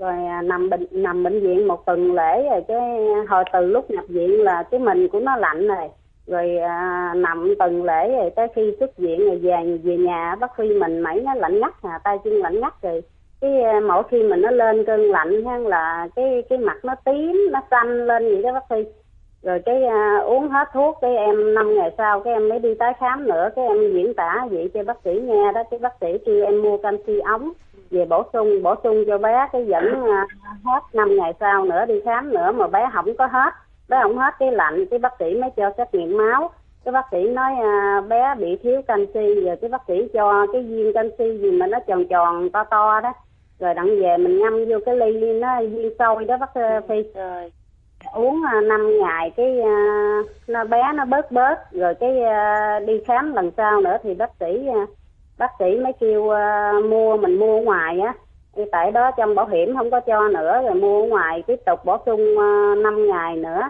[0.00, 2.80] rồi à, nằm bệnh nằm bệnh viện một tuần lễ rồi cái
[3.28, 5.88] hồi từ lúc nhập viện là cái mình của nó lạnh rồi.
[6.26, 10.50] Rồi à, nằm tuần lễ rồi tới khi xuất viện rồi về về nhà bác
[10.58, 13.02] sĩ mình mấy nó lạnh ngắt à tay chân lạnh ngắt rồi.
[13.40, 16.94] Cái à, mỗi khi mình nó lên cơn lạnh ha là cái cái mặt nó
[17.04, 18.90] tím nó xanh lên vậy đó bác sĩ
[19.42, 22.74] rồi cái à, uống hết thuốc cái em năm ngày sau cái em mới đi
[22.74, 25.62] tái khám nữa cái em diễn tả vậy cho bác sĩ nghe đó.
[25.70, 27.52] Cái bác sĩ kêu em mua canxi ống
[27.90, 30.26] về bổ sung bổ sung cho bé cái vẫn à,
[30.64, 33.50] hết năm ngày sau nữa đi khám nữa mà bé không có hết.
[33.88, 36.50] Bé không hết cái lạnh cái bác sĩ mới cho xét nghiệm máu.
[36.84, 40.62] Cái bác sĩ nói à, bé bị thiếu canxi rồi cái bác sĩ cho cái
[40.62, 43.12] viên canxi gì mà nó tròn tròn to to đó.
[43.60, 47.02] Rồi đặng về mình ngâm vô cái ly nó viên sôi đó bác à, phi.
[47.14, 47.50] Rồi
[48.12, 49.74] uống à, 5 ngày cái à,
[50.48, 54.30] nó bé, nó bớt bớt, rồi cái à, đi khám lần sau nữa thì bác
[54.40, 54.68] sĩ
[55.38, 56.32] bác sĩ mới kêu
[56.90, 58.14] mua, mình mua ngoài á.
[58.56, 61.84] Thì tại đó trong bảo hiểm không có cho nữa, rồi mua ngoài tiếp tục
[61.84, 62.34] bổ sung
[62.82, 63.60] 5 ngày nữa.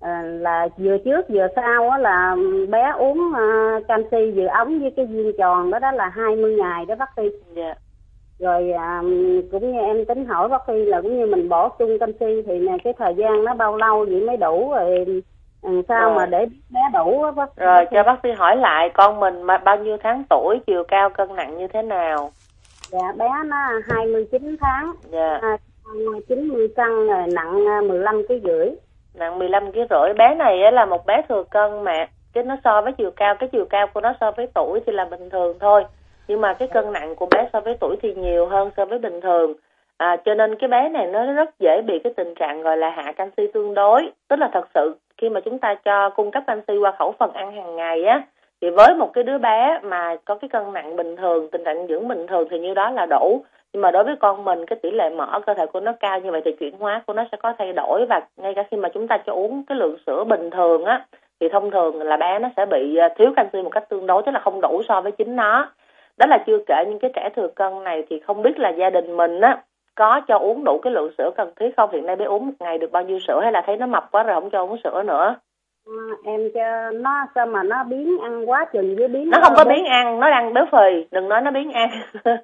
[0.00, 2.36] Ờ, là vừa trước vừa sau á là
[2.68, 3.32] bé uống
[3.88, 7.22] canxi vừa ống với cái viên tròn đó đó là 20 ngày đó bác sĩ.
[7.56, 7.78] Yeah
[8.38, 9.02] rồi à,
[9.52, 12.58] cũng như em tính hỏi bác sĩ là cũng như mình bổ sung canxi thì
[12.58, 15.04] nè cái thời gian nó bao lâu vậy mới đủ rồi
[15.62, 16.14] ừ, sao Rồi.
[16.16, 17.56] mà để bé đủ á bác?
[17.56, 21.10] Rồi cho bác sĩ hỏi lại con mình mà bao nhiêu tháng tuổi chiều cao
[21.10, 22.30] cân nặng như thế nào?
[22.90, 23.56] Dạ bé nó
[23.88, 24.92] 29 tháng.
[25.10, 25.38] Dạ.
[25.42, 25.58] À,
[26.28, 28.70] 90 cân rồi nặng à, 15 kg rưỡi.
[29.14, 30.12] Nặng 15 kg rưỡi.
[30.18, 33.34] Bé này á là một bé thừa cân mà cái nó so với chiều cao
[33.34, 35.84] cái chiều cao của nó so với tuổi thì là bình thường thôi
[36.28, 38.98] nhưng mà cái cân nặng của bé so với tuổi thì nhiều hơn so với
[38.98, 39.54] bình thường.
[39.96, 42.90] À, cho nên cái bé này nó rất dễ bị cái tình trạng gọi là
[42.90, 44.10] hạ canxi tương đối.
[44.28, 47.32] Tức là thật sự khi mà chúng ta cho cung cấp canxi qua khẩu phần
[47.32, 48.22] ăn hàng ngày á
[48.60, 51.86] thì với một cái đứa bé mà có cái cân nặng bình thường tình trạng
[51.86, 53.44] dưỡng bình thường thì như đó là đủ.
[53.72, 56.20] Nhưng mà đối với con mình cái tỷ lệ mỡ cơ thể của nó cao
[56.20, 58.06] như vậy thì chuyển hóa của nó sẽ có thay đổi.
[58.06, 61.06] Và ngay cả khi mà chúng ta cho uống cái lượng sữa bình thường á
[61.40, 64.22] thì thông thường là bé nó sẽ bị à, thiếu canxi một cách tương đối
[64.22, 65.70] tức là không đủ so với chính nó
[66.18, 68.90] đó là chưa kể những cái trẻ thừa cân này thì không biết là gia
[68.90, 69.62] đình mình á
[69.94, 71.90] có cho uống đủ cái lượng sữa cần thiết không?
[71.92, 74.10] Hiện nay bé uống một ngày được bao nhiêu sữa hay là thấy nó mập
[74.10, 75.36] quá rồi không cho uống sữa nữa?
[75.86, 75.92] À,
[76.24, 79.64] em cho nó sao mà nó biến ăn quá chừng với biến nó không có
[79.64, 81.90] biến ăn nó đang béo phì đừng nói nó biến ăn.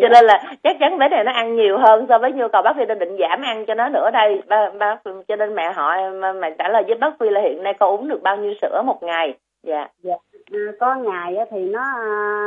[0.00, 2.62] Cho nên là chắc chắn bé này nó ăn nhiều hơn so với nhu cầu
[2.62, 4.42] bác phi đang định giảm ăn cho nó nữa đây.
[4.46, 4.96] Ba, ba,
[5.28, 7.90] cho nên mẹ hỏi mà- mẹ trả lời với bác phi là hiện nay con
[7.90, 9.34] uống được bao nhiêu sữa một ngày?
[9.62, 9.88] Dạ.
[10.02, 10.14] Dạ.
[10.14, 10.33] à,
[10.80, 11.84] có ngày thì nó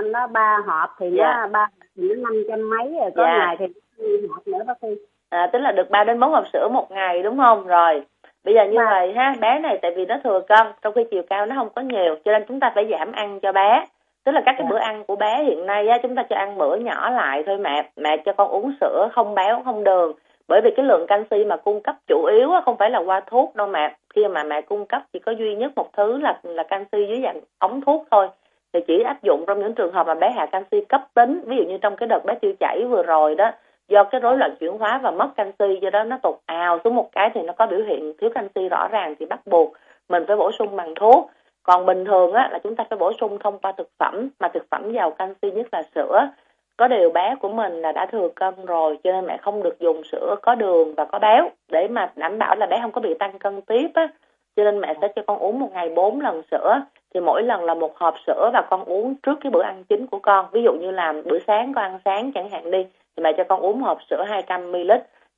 [0.02, 1.34] nó ba hộp thì Dạ.
[1.42, 3.38] nó ba thì nó năm trăm mấy rồi có Dạ.
[3.38, 3.66] ngày thì
[4.30, 4.88] hộp nữa bác sĩ
[5.30, 8.04] à, tức là được 3 đến 4 hộp sữa một ngày đúng không rồi
[8.44, 8.88] bây giờ như Vâng.
[8.90, 11.70] vậy ha bé này tại vì nó thừa cân trong khi chiều cao nó không
[11.76, 13.86] có nhiều cho nên chúng ta phải giảm ăn cho bé
[14.26, 14.70] tức là các cái Dạ.
[14.70, 17.58] bữa ăn của bé hiện nay á chúng ta cho ăn bữa nhỏ lại thôi
[17.58, 20.14] mẹ mẹ cho con uống sữa không béo không đường
[20.48, 23.20] bởi vì cái lượng canxi mà cung cấp chủ yếu á, không phải là qua
[23.20, 23.96] thuốc đâu mẹ.
[24.16, 27.22] Khi mà mẹ cung cấp chỉ có duy nhất một thứ là là canxi dưới
[27.24, 28.28] dạng ống thuốc thôi.
[28.74, 31.58] Thì chỉ áp dụng trong những trường hợp mà bé hạ canxi cấp tính ví
[31.58, 33.52] dụ như trong cái đợt bé tiêu chảy vừa rồi đó
[33.88, 36.96] do cái rối loạn chuyển hóa và mất canxi do đó nó tụt ào xuống
[36.96, 39.74] một cái thì nó có biểu hiện thiếu canxi rõ ràng thì bắt buộc
[40.10, 41.32] mình phải bổ sung bằng thuốc.
[41.64, 44.48] Còn bình thường á là chúng ta phải bổ sung thông qua thực phẩm mà
[44.48, 46.28] thực phẩm giàu canxi nhất là sữa
[46.78, 49.80] có điều bé của mình là đã thừa cân rồi, cho nên mẹ không được
[49.80, 51.50] dùng sữa, có đường và có béo.
[51.72, 54.08] Để mà đảm bảo là bé không có bị tăng cân tiếp á,
[54.56, 56.82] cho nên mẹ sẽ cho con uống một ngày 4 lần sữa.
[57.14, 60.08] Thì mỗi lần là một hộp sữa và con uống trước cái bữa ăn chính
[60.08, 60.46] của con.
[60.52, 62.86] Ví dụ như là bữa sáng con ăn sáng chẳng hạn đi,
[63.18, 64.92] thì mẹ cho con uống hộp sữa 200 ml.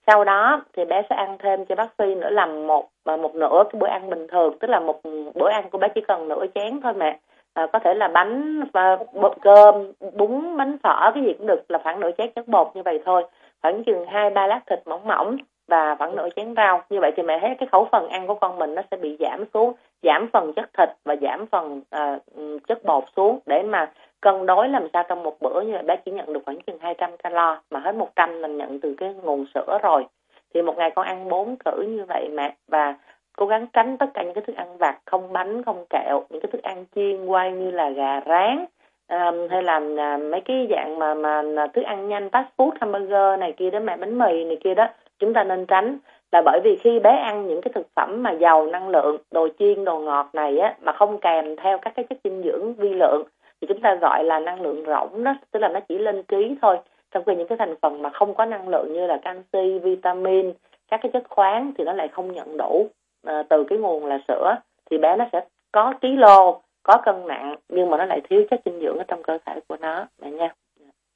[0.08, 3.36] Sau đó thì bé sẽ ăn thêm cho bác Phi nữa, làm một à, một
[3.36, 4.58] nửa cái bữa ăn bình thường.
[4.60, 5.02] Tức là một
[5.36, 7.19] bữa ăn của bé chỉ cần nửa chén thôi mẹ
[7.60, 11.72] à, có thể là bánh và bột cơm bún bánh phở cái gì cũng được
[11.72, 13.26] là khoảng nửa chén chất bột như vậy thôi.
[13.62, 16.82] Khoảng chừng hai ba lát thịt mỏng mỏng và khoảng nửa chén rau.
[16.89, 19.17] Như vậy thì mẹ thấy cái khẩu phần ăn của con mình nó sẽ bị
[19.19, 22.19] giảm xuống giảm phần chất thịt và giảm phần à,
[22.67, 23.91] chất bột xuống để mà
[24.22, 25.62] cân đối làm sao trong một bữa.
[25.62, 28.80] Như vậy bé chỉ nhận được khoảng chừng 200 calo mà hết 100 mình nhận
[28.80, 30.06] từ cái nguồn sữa rồi.
[30.54, 32.95] Thì một ngày con ăn bốn cử như vậy mẹ và
[33.39, 36.41] cố gắng tránh tất cả những cái thức ăn vặt không bánh không kẹo những
[36.41, 38.65] cái thức ăn chiên quay như là gà rán
[39.10, 42.71] um, hay là uh, à, mấy cái dạng mà mà thức ăn nhanh fast food
[42.82, 44.88] hamburger này kia đó mẹ bánh mì này kia đó
[45.19, 45.97] chúng ta nên tránh.
[46.32, 49.47] Là bởi vì khi bé ăn những cái thực phẩm mà giàu năng lượng đồ
[49.60, 52.89] chiên đồ ngọt này á mà không kèm theo các cái chất dinh dưỡng vi
[52.89, 53.23] lượng
[53.62, 56.56] thì chúng ta gọi là năng lượng rỗng đó tức là nó chỉ lên ký
[56.62, 56.78] thôi.
[57.12, 60.54] Trong khi những cái thành phần mà không có năng lượng như là canxi vitamin
[60.91, 62.88] các cái chất khoáng thì nó lại không nhận đủ
[63.26, 64.56] à, từ cái nguồn là sữa
[64.92, 68.44] thì bé nó sẽ có ký lô có cân nặng nhưng mà nó lại thiếu
[68.50, 70.50] chất dinh dưỡng ở trong cơ thể của nó mẹ nha.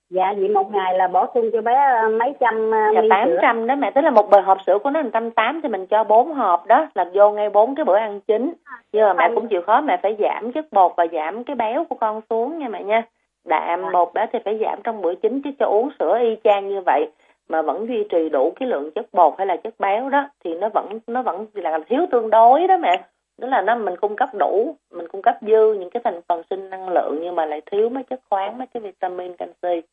[0.10, 3.68] Dạ vậy một ngày là bổ sung cho bé ờ, mấy trăm dạ, tám trăm
[3.68, 5.86] đó mẹ tức là một bề hộp sữa của nó một trăm tám thì mình
[5.86, 8.54] cho bốn hộp đó là vô ngay bốn cái bữa ăn chính.
[8.92, 11.86] Nhưng mà mẹ cũng chịu khó mẹ phải giảm chất bột và giảm cái béo
[11.90, 13.04] của con xuống nha mẹ nha.
[13.46, 13.90] Đạm dạ.
[13.94, 16.82] bột bé thì phải giảm trong bữa chính chứ cho uống sữa y chang như
[16.86, 17.12] vậy
[17.50, 20.56] mà vẫn duy trì đủ cái lượng chất bột hay là chất béo đó thì
[20.56, 23.04] nó vẫn nó vẫn là thiếu tương đối đó mẹ.
[23.42, 26.42] Tức là nó mình cung cấp đủ mình cung cấp dư những cái thành phần
[26.50, 29.88] sinh năng lượng nhưng mà lại thiếu mấy chất khoáng mấy cái vitamin canxi.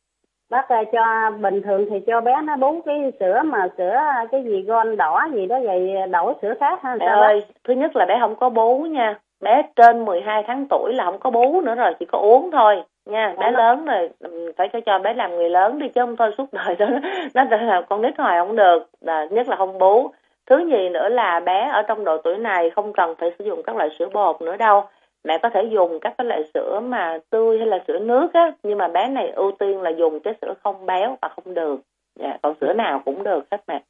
[0.49, 3.99] Bác cho bình thường thì cho bé nó bú cái sữa mà sữa
[4.31, 7.95] cái gì gon đỏ gì đó vậy đổi sữa khác ha bé ơi thứ nhất
[7.95, 11.61] là bé không có bú nha bé trên 12 tháng tuổi là không có bú
[11.61, 14.09] nữa rồi chỉ có uống thôi nha bé lớn rồi
[14.57, 16.87] phải cho cho bé làm người lớn đi chứ không thôi suốt đời đó
[17.33, 20.11] nó là con nít hoài không được là nhất là không bú.
[20.45, 23.63] Thứ gì nữa là bé ở trong độ tuổi này không cần phải sử dụng
[23.63, 24.83] các loại sữa bột nữa đâu.
[25.23, 28.51] Mẹ có thể dùng các cái loại sữa mà tươi hay là sữa nước á
[28.63, 31.79] nhưng mà bé này ưu tiên là dùng cái sữa không béo và không đường.
[32.19, 33.81] Dạ còn sữa nào cũng được hết mẹ.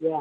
[0.00, 0.18] Dạ.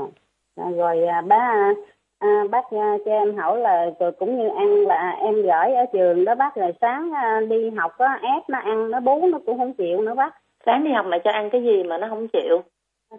[0.55, 1.73] À, rồi à, bác
[2.19, 6.25] à, bác à, cho em hỏi là cũng như ăn là em gửi ở trường
[6.25, 9.57] đó bác rồi sáng à, đi học á ép nó ăn nó bú nó cũng
[9.57, 10.35] không chịu nữa bác.
[10.65, 12.61] Sáng đi học mẹ cho ăn cái gì mà nó không chịu?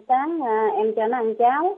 [0.07, 1.77] Sáng à, em cho nó ăn cháo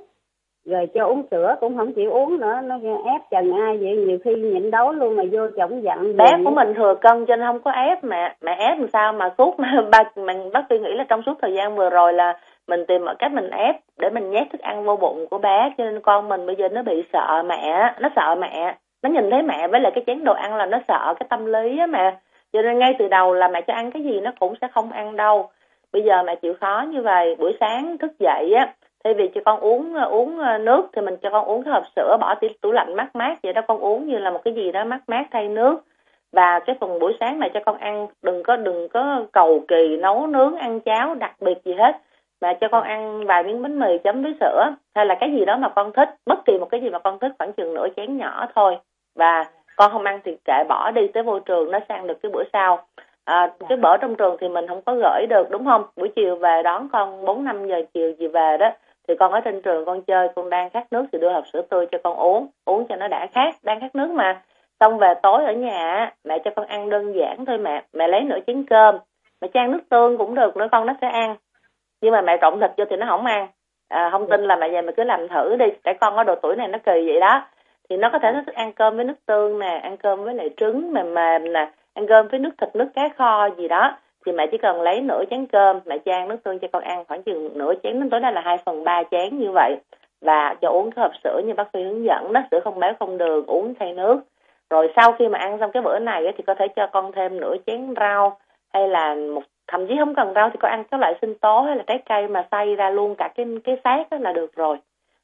[0.66, 2.60] rồi cho uống sữa cũng không chịu uống nữa.
[2.64, 3.98] Nó ép chừng ai vậy?
[3.98, 7.36] Nhiều khi nhịn đấu luôn mà vô chổng giận bé của mình thừa cân cho
[7.36, 8.36] nên không có ép mẹ.
[8.42, 9.56] Mẹ ép làm sao mà suốt
[9.92, 13.06] ba mình bác suy nghĩ là trong suốt thời gian vừa rồi là mình tìm
[13.06, 15.74] mọi cách mình ép để mình nhét thức ăn vô bụng của bé.
[15.78, 17.94] Cho nên con mình bây giờ nó bị sợ mẹ.
[18.00, 18.78] Nó sợ mẹ.
[19.04, 21.46] Nó nhìn thấy mẹ với lại cái chén đồ ăn là nó sợ cái tâm
[21.46, 22.16] lý á mẹ.
[22.54, 24.92] Cho nên ngay từ đầu là mẹ cho ăn cái gì nó cũng sẽ không
[24.92, 25.50] ăn đâu.
[25.94, 27.36] Bây giờ mẹ chịu khó như vậy.
[27.40, 31.02] Buổi sáng thức dậy á thay vì cho con uống ờ, uống ờ, nước thì
[31.02, 33.62] mình cho con uống cái hộp sữa bỏ tủ lạnh mát mát vậy đó.
[33.68, 35.84] Con uống như là một cái gì đó mát mát thay nước.
[36.32, 39.98] Và cái phần buổi sáng này cho con ăn đừng có đừng có cầu kỳ
[39.98, 41.98] nấu nướng ăn cháo đặc biệt gì hết.
[42.42, 44.76] Mà cho con ăn vài miếng bánh mì chấm với sữa.
[44.96, 47.20] Hay là cái gì đó mà con thích bất kỳ một cái gì mà con
[47.20, 48.78] thích khoảng chừng nửa chén nhỏ thôi.
[49.16, 52.32] Và con không ăn thì kệ bỏ đi tới vô trường nó sang được cái
[52.32, 52.86] bữa sau.
[53.26, 55.84] À, cái bữa trong trường thì mình không có gửi được đúng không?
[55.96, 58.72] Buổi chiều về đón con bốn năm giờ chiều gì về đó
[59.08, 61.62] thì con ở trên trường con chơi con đang khát nước thì đưa hộp sữa
[61.70, 62.48] tươi cho con uống.
[62.66, 64.42] Uống cho nó đã khát đang khát nước mà.
[64.80, 67.84] Xong về tối ở nhà mẹ cho con ăn đơn giản thôi mẹ.
[67.94, 68.98] Mẹ lấy nửa chén cơm.
[69.42, 71.36] Mẹ chan nước tương cũng được nữa con nó sẽ ăn.
[72.02, 73.48] Nhưng mà mẹ trộn thịt vô thì nó không ăn.
[73.90, 75.66] À, không tin là mẹ về mẹ cứ làm thử đi.
[75.84, 77.46] Trẻ con ở độ tuổi này nó kỳ vậy đó.
[77.90, 80.34] Thì nó có thể nó thích ăn cơm với nước tương nè ăn cơm với
[80.34, 83.98] lại trứng mềm mềm nè ăn cơm với nước thịt nước cá kho gì đó
[84.26, 87.06] thì mẹ chỉ cần lấy nửa chén cơm, mẹ chan nước tương cho con ăn
[87.08, 89.76] khoảng chừng nửa chén, đến tối đa là hai phần ba chén như vậy.
[90.22, 92.94] Và cho uống cái hộp sữa như bác sĩ hướng dẫn đó sữa không béo,
[93.00, 94.20] không đường, uống thay nước.
[94.70, 97.40] Rồi sau khi mà ăn xong cái bữa này thì có thể cho con thêm
[97.40, 98.38] nửa chén rau,
[98.74, 101.62] hay là một, thậm chí không cần rau, thì có ăn các loại sinh tố
[101.62, 104.56] hay là trái cây mà xay ra luôn cả cái cái xác đó là được
[104.56, 104.78] rồi.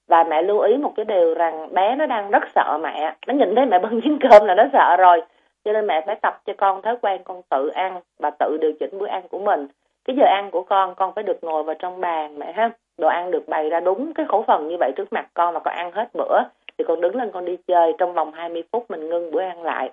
[0.07, 3.33] Và mẹ lưu ý một cái điều rằng bé nó đang rất sợ mẹ, nó
[3.33, 5.21] nhìn thấy mẹ bưng chén cơm là nó sợ rồi
[5.65, 8.71] cho nên mẹ phải tập cho con thói quen con tự ăn và tự điều
[8.79, 9.67] chỉnh bữa ăn của mình.
[10.05, 12.69] Cái giờ ăn của con con phải được ngồi vào trong bàn mẹ ha.
[12.97, 15.59] Đồ ăn được bày ra đúng cái khẩu phần như vậy trước mặt con và
[15.59, 16.39] con ăn hết bữa
[16.77, 17.93] thì con đứng lên con đi chơi.
[17.97, 19.91] Trong vòng 20 phút mình ngưng bữa ăn lại.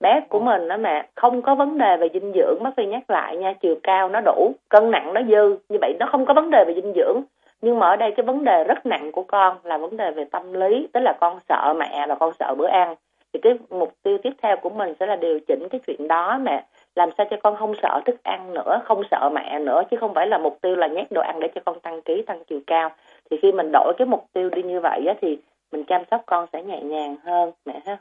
[0.00, 3.10] Bé của mình đó mẹ không có vấn đề về dinh dưỡng bác phi nhắc
[3.10, 5.56] lại nha chiều cao nó đủ cân nặng nó dư.
[5.68, 7.22] Như vậy nó không có vấn đề về dinh dưỡng.
[7.62, 10.24] Nhưng mà ở đây cái vấn đề rất nặng của con là vấn đề về
[10.24, 12.94] tâm lý tức là con sợ mẹ và con sợ bữa ăn
[13.34, 16.38] thì cái mục tiêu tiếp theo của mình sẽ là điều chỉnh cái chuyện đó
[16.42, 16.64] mẹ.
[16.96, 20.14] Làm sao cho con không sợ thức ăn nữa không sợ mẹ nữa chứ không
[20.14, 22.60] phải là mục tiêu là nhét đồ ăn để cho con tăng ký tăng chiều
[22.66, 22.90] cao.
[23.30, 25.38] Thì khi mình đổi cái mục tiêu đi như vậy á, thì
[25.72, 27.96] mình chăm sóc con sẽ nhẹ nhàng hơn mẹ ha.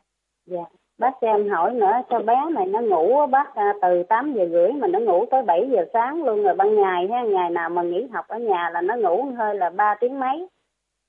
[0.46, 0.64] Dạ.
[0.98, 4.46] Bác cho em hỏi nữa cho bé này nó ngủ bác à, từ 8 giờ
[4.52, 7.24] rưỡi mà nó ngủ tới 7 giờ sáng luôn rồi ban ngày ha.
[7.24, 10.48] Ngày nào mà nghỉ học ở nhà là nó ngủ hơi là 3 tiếng mấy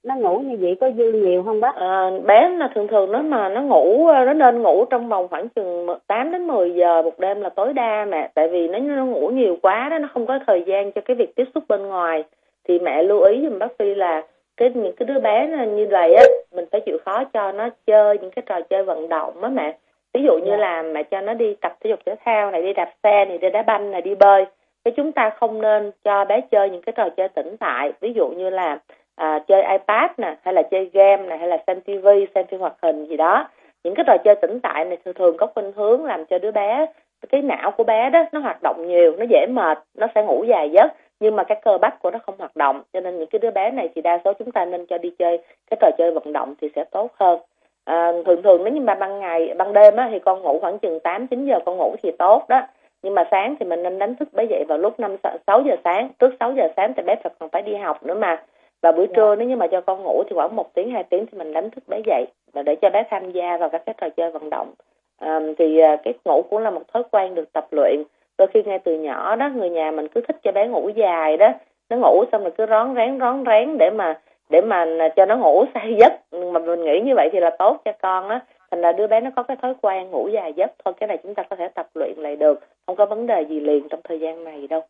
[0.04, 1.74] nó ngủ như vậy có dư nhiều không bác?
[1.76, 5.48] À, bé là thường thường nếu mà nó ngủ nó nên ngủ trong vòng khoảng
[5.48, 8.30] chừng 8 đến 10 giờ một đêm là tối đa mẹ.
[8.34, 11.16] Tại vì nếu nó ngủ nhiều quá đó nó không có thời gian cho cái
[11.16, 12.24] việc tiếp xúc bên ngoài.
[12.68, 14.22] Thì mẹ lưu ý giùm bác Phi là
[14.56, 18.18] cái những cái đứa bé như vậy á mình phải chịu khó cho nó chơi
[18.18, 19.76] những cái trò chơi vận động á mẹ.
[20.14, 20.56] Ví dụ như dạ.
[20.56, 23.38] là mẹ cho nó đi tập thể dục thể thao này đi đạp xe này
[23.38, 24.44] đi đá banh này đi bơi.
[24.84, 27.92] Cái chúng ta không nên cho bé chơi những cái trò chơi tĩnh tại.
[28.00, 28.78] Ví dụ như là
[29.16, 32.60] à, chơi ipad nè hay là chơi game nè hay là xem tv xem phim
[32.60, 33.48] hoạt hình gì đó.
[33.84, 36.50] Những cái trò chơi tĩnh tại này thường thường có khuynh hướng làm cho đứa
[36.50, 36.86] bé
[37.30, 40.44] cái não của bé đó nó hoạt động nhiều nó dễ mệt nó sẽ ngủ
[40.48, 40.92] dài giấc.
[41.20, 43.50] Nhưng mà các cơ bắp của nó không hoạt động cho nên những cái đứa
[43.50, 45.38] bé này thì đa số chúng ta nên cho đi chơi
[45.70, 47.40] cái trò chơi vận động thì sẽ tốt hơn.
[47.84, 50.78] À, thường thường nếu như mà ban ngày ban đêm á, thì con ngủ khoảng
[50.78, 52.62] chừng 8 9 giờ con ngủ thì tốt đó.
[53.02, 55.76] Nhưng mà sáng thì mình nên đánh thức bé dậy vào lúc 5 6 giờ
[55.84, 56.08] sáng.
[56.18, 58.42] Trước 6 giờ sáng thì bé còn phải đi học nữa mà
[58.82, 59.36] và buổi trưa dạ.
[59.38, 61.70] nếu như mà cho con ngủ thì khoảng một tiếng hai tiếng thì mình đánh
[61.70, 64.50] thức bé dậy và để cho bé tham gia vào các cái trò chơi vận
[64.50, 64.72] động.
[65.18, 68.02] À, thì cái ngủ cũng là một thói quen được tập luyện.
[68.38, 71.36] Đôi khi ngay từ nhỏ đó người nhà mình cứ thích cho bé ngủ dài
[71.36, 71.52] đó.
[71.90, 75.36] Nó ngủ xong rồi cứ rón rén rón rén để mà để mà cho nó
[75.36, 76.12] ngủ say giấc.
[76.32, 79.20] Mà mình nghĩ như vậy thì là tốt cho con á thành là đứa bé
[79.20, 80.72] nó có cái thói quen ngủ dài giấc.
[80.84, 82.60] Thôi cái này chúng ta có thể tập luyện lại được.
[82.86, 84.82] Không có vấn đề gì liền trong thời gian này đâu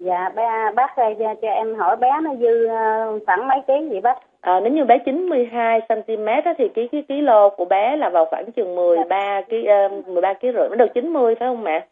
[0.00, 4.00] dạ bé bác ơi cho em hỏi bé nó dư ờ, khoảng mấy ký vậy
[4.00, 7.96] bác À, nếu như bé 92 cm á, thì cái cái ký lô của bé
[7.96, 9.56] là vào khoảng chừng 13 kg
[9.98, 11.86] uh, 13 kg rưỡi nó được 90 phải không mẹ?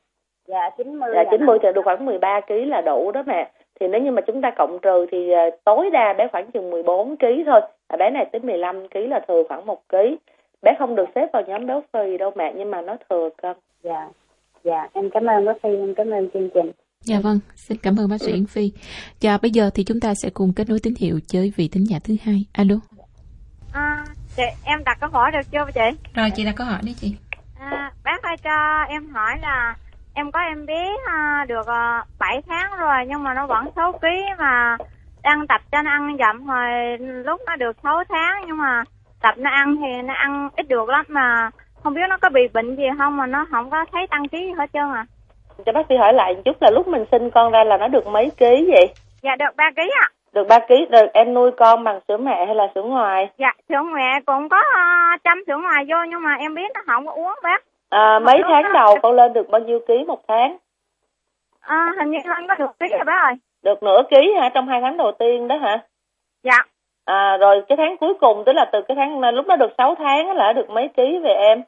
[0.47, 1.11] Dạ 90.
[1.15, 3.51] Dạ 90 thì được khoảng 13 kg là đủ đó mẹ.
[3.81, 6.71] Thì nếu như mà chúng ta cộng trừ thì uh, tối đa bé khoảng chừng
[6.71, 7.61] 14 kg thôi.
[7.89, 9.97] À, bé này tới 15 kg là thừa khoảng 1 kg.
[10.63, 13.57] Bé không được xếp vào nhóm béo phì đâu mẹ nhưng mà nó thừa cân.
[13.83, 14.09] Dạ.
[14.65, 16.71] Dạ em cảm ơn bác Phi, em cảm ơn chương trình.
[17.09, 18.73] Dạ vâng, xin cảm ơn bác sĩ Yến Phi.
[19.23, 21.85] Và bây giờ thì chúng ta sẽ cùng kết nối tín hiệu với vị thính
[21.89, 22.45] giả thứ hai.
[22.53, 22.75] Alo.
[23.73, 24.05] À,
[24.37, 25.99] chị, em đặt câu hỏi được chưa chị?
[26.15, 27.17] Rồi chị đặt câu hỏi đi chị.
[27.61, 29.77] À, bác ơi cho em hỏi là
[30.15, 33.93] em có em bé à, được à, 7 tháng rồi nhưng mà nó vẫn 6
[33.93, 34.07] kg
[34.39, 34.77] mà
[35.23, 38.85] đang tập cho nó ăn dặm rồi lúc nó được 6 tháng nhưng mà
[39.23, 41.51] tập nó ăn thì nó ăn ít được lắm mà
[41.83, 44.39] không biết nó có bị bệnh gì không mà nó không có thấy tăng ký
[44.59, 45.07] hết trơn à
[45.67, 47.89] cho bác sĩ hỏi lại một chút là lúc mình sinh con ra là nó
[47.89, 48.87] được mấy ký vậy?
[49.23, 50.09] Dạ được 3 ký ạ.
[50.33, 53.31] Được 3 ký, rồi em nuôi con bằng sữa mẹ hay là sữa ngoài?
[53.39, 56.81] Dạ, sữa mẹ cũng có uh, chăm sữa ngoài vô nhưng mà em biết nó
[56.87, 57.65] không có uống bác.
[57.91, 58.71] À, mấy tháng đó...
[58.73, 60.57] đầu con lên được bao nhiêu ký một tháng?
[61.61, 63.35] À, hình như lên có được ký rồi bác ơi.
[63.63, 65.79] Được nửa ký hả, trong hai tháng đầu tiên đó hả?
[66.43, 66.63] Dạ.
[67.05, 69.95] À, rồi cái tháng cuối cùng, tức là từ cái tháng lúc nó được 6
[69.95, 71.63] tháng là được mấy ký về em?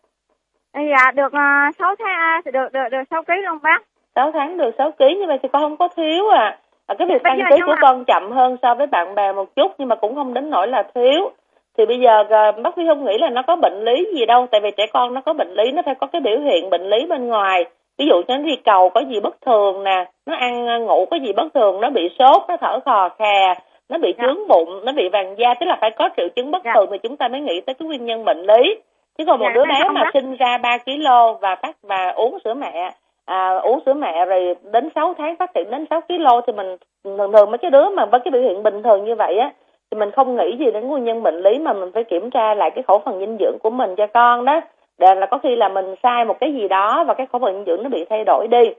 [0.74, 3.82] Dạ được uh, 6 tháng được được được 6 kg luôn bác.
[4.14, 6.58] 6 tháng được 6 kg như vậy thì con không có thiếu à.
[6.86, 9.72] à cái việc tăng ký của con chậm hơn so với bạn bè một chút
[9.78, 11.30] nhưng mà cũng không đến nỗi là thiếu.
[11.78, 14.46] Thì bây giờ uh, bác Phi không nghĩ là nó có bệnh lý gì đâu
[14.50, 16.90] tại vì trẻ con nó có bệnh lý nó phải có cái biểu hiện bệnh
[16.90, 17.64] lý bên ngoài.
[17.98, 21.16] Ví dụ nó đi cầu có gì bất thường nè, nó ăn à, ngủ có
[21.16, 23.54] gì bất thường, nó bị sốt, nó thở khò khè,
[23.88, 24.24] nó bị dạ.
[24.24, 26.72] trướng bụng, nó bị vàng da, tức là phải có triệu chứng bất dạ.
[26.74, 28.76] thường thì chúng ta mới nghĩ tới cái nguyên nhân bệnh lý
[29.20, 30.10] chứ còn một dạ, đứa bé mà đó.
[30.14, 32.90] sinh ra 3 kg và phát và uống sữa mẹ
[33.24, 36.76] à, uống sữa mẹ rồi đến 6 tháng phát triển đến 6 kg thì mình
[37.04, 39.50] thường thường mấy cái đứa mà với cái biểu hiện bình thường như vậy á
[39.90, 42.54] thì mình không nghĩ gì đến nguyên nhân bệnh lý mà mình phải kiểm tra
[42.54, 44.60] lại cái khẩu phần dinh dưỡng của mình cho con đó.
[44.98, 47.54] Để là có khi là mình sai một cái gì đó và cái khẩu phần
[47.54, 48.70] dinh dưỡng nó bị thay đổi đi.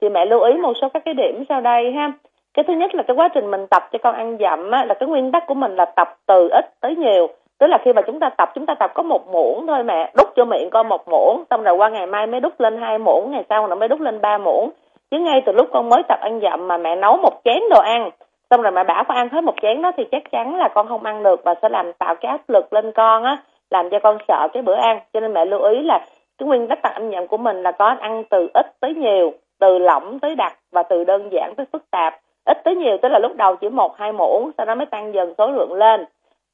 [0.00, 2.12] Thì mẹ lưu ý một số các cái điểm sau đây ha.
[2.54, 4.94] Cái thứ nhất là cái quá trình mình tập cho con ăn dặm á, là
[4.94, 7.28] cái nguyên tắc của mình là tập từ ít tới nhiều
[7.58, 10.12] tức là khi mà chúng ta tập, chúng ta tập có một muỗng thôi mẹ.
[10.16, 12.98] Đút cho miệng con một muỗng, xong rồi qua ngày mai mới đút lên hai
[12.98, 14.70] muỗng, ngày sau nó mới đút lên ba muỗng.
[15.10, 17.80] Chứ ngay từ lúc con mới tập ăn dặm mà mẹ nấu một chén đồ
[17.80, 18.10] ăn,
[18.50, 20.88] xong rồi mẹ bảo con ăn hết một chén đó thì chắc chắn là con
[20.88, 23.36] không ăn được và sẽ làm tạo cái áp lực lên con á,
[23.70, 25.00] làm cho con sợ cái bữa ăn.
[25.12, 26.00] Cho nên mẹ lưu ý là
[26.38, 29.32] cái nguyên tắc tập ăn dặm của mình là có ăn từ ít tới nhiều,
[29.60, 32.14] từ lỏng tới đặc và từ đơn giản tới phức tạp.
[32.44, 35.14] Ít tới nhiều, tức là lúc đầu chỉ một, hai muỗng, sau đó mới tăng
[35.14, 36.04] dần số lượng lên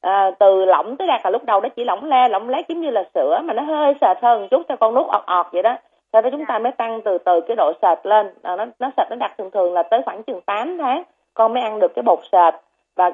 [0.04, 2.80] à, từ lỏng tới đạt là lúc đầu nó chỉ lỏng le lỏng lét giống
[2.80, 5.46] như là sữa mà nó hơi sệt hơn một chút cho con nuốt ọt ọt
[5.52, 5.76] vậy đó.
[6.12, 8.30] Sau đó chúng ta mới tăng từ từ cái độ sệt lên.
[8.42, 11.02] À, nó nó sệt nó đạt thường thường là tới khoảng chừng 8 tháng
[11.34, 12.54] con mới ăn được cái bột sệt.
[12.96, 13.10] Và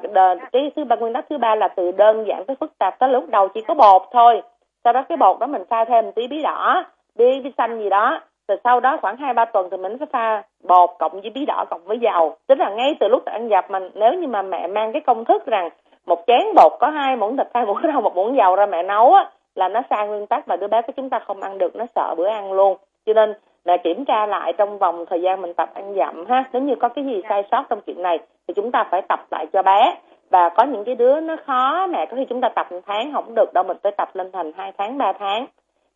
[0.51, 3.09] cái thứ ba nguyên tắc thứ ba là từ đơn giản tới phức tạp tới
[3.09, 4.41] lúc đầu chỉ có bột thôi.
[4.83, 6.83] Sau đó cái bột đó mình pha thêm một tí bí đỏ
[7.15, 8.19] bí, bí xanh gì đó.
[8.47, 11.45] Rồi sau đó khoảng hai ba tuần thì mình sẽ pha bột cộng với bí
[11.45, 12.35] đỏ cộng với dầu.
[12.47, 15.25] Tức là ngay từ lúc ăn dập mình nếu như mà mẹ mang cái công
[15.25, 15.69] thức rằng
[16.05, 18.83] một chén bột có hai muỗng thịt hai muỗng rau một muỗng dầu ra mẹ
[18.83, 21.57] nấu á là nó sai nguyên tắc và đứa bé của chúng ta không ăn
[21.57, 22.77] được nó sợ bữa ăn luôn.
[23.05, 23.33] Cho nên
[23.65, 26.43] là kiểm tra lại trong vòng thời gian mình tập ăn dặm ha.
[26.53, 29.19] Nếu như có cái gì sai sót trong chuyện này thì chúng ta phải tập
[29.31, 29.95] lại cho bé.
[30.29, 33.13] Và có những cái đứa nó khó mẹ có khi chúng ta tập một tháng
[33.13, 35.45] không được đâu mình phải tập lên thành hai tháng ba tháng.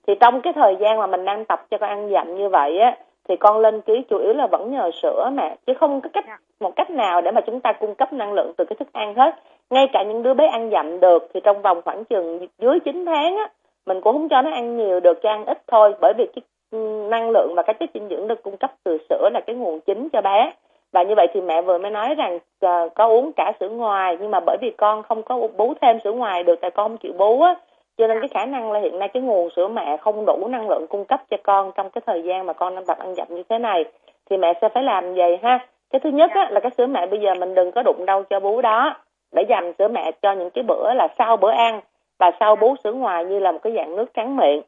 [0.07, 2.79] Thì trong cái thời gian mà mình đang tập cho con ăn dặm như vậy
[2.79, 2.95] á
[3.29, 6.25] thì con lên ký chủ yếu là vẫn nhờ sữa mẹ chứ không có cách
[6.59, 9.15] một cách nào để mà chúng ta cung cấp năng lượng từ cái thức ăn
[9.15, 9.35] hết
[9.69, 13.05] ngay cả những đứa bé ăn dặm được thì trong vòng khoảng chừng dưới 9
[13.05, 13.49] tháng á
[13.85, 15.93] mình cũng không cho nó ăn nhiều được cho ăn ít thôi.
[16.01, 18.97] Bởi vì cái ừ, năng lượng và các chất dinh dưỡng được cung cấp từ
[19.09, 20.53] sữa là cái nguồn chính cho bé.
[20.91, 24.17] Và như vậy thì mẹ vừa mới nói rằng uh, có uống cả sữa ngoài.
[24.19, 26.97] Nhưng mà bởi vì con không có bú thêm sữa ngoài được tại con không
[26.97, 27.55] chịu bú á
[27.97, 30.69] cho nên cái khả năng là hiện nay cái nguồn sữa mẹ không đủ năng
[30.69, 33.27] lượng cung cấp cho con trong cái thời gian mà con đang tập ăn dặm
[33.29, 33.85] như thế này
[34.29, 35.67] thì mẹ sẽ phải làm gì ha.
[35.89, 38.23] Cái thứ nhất á, là cái sữa mẹ bây giờ mình đừng có đụng đâu
[38.23, 38.95] cho bú đó
[39.35, 41.81] để dành sữa mẹ cho những cái bữa là sau bữa ăn
[42.19, 44.61] và sau bú sữa ngoài như là một cái dạng nước trắng miệng.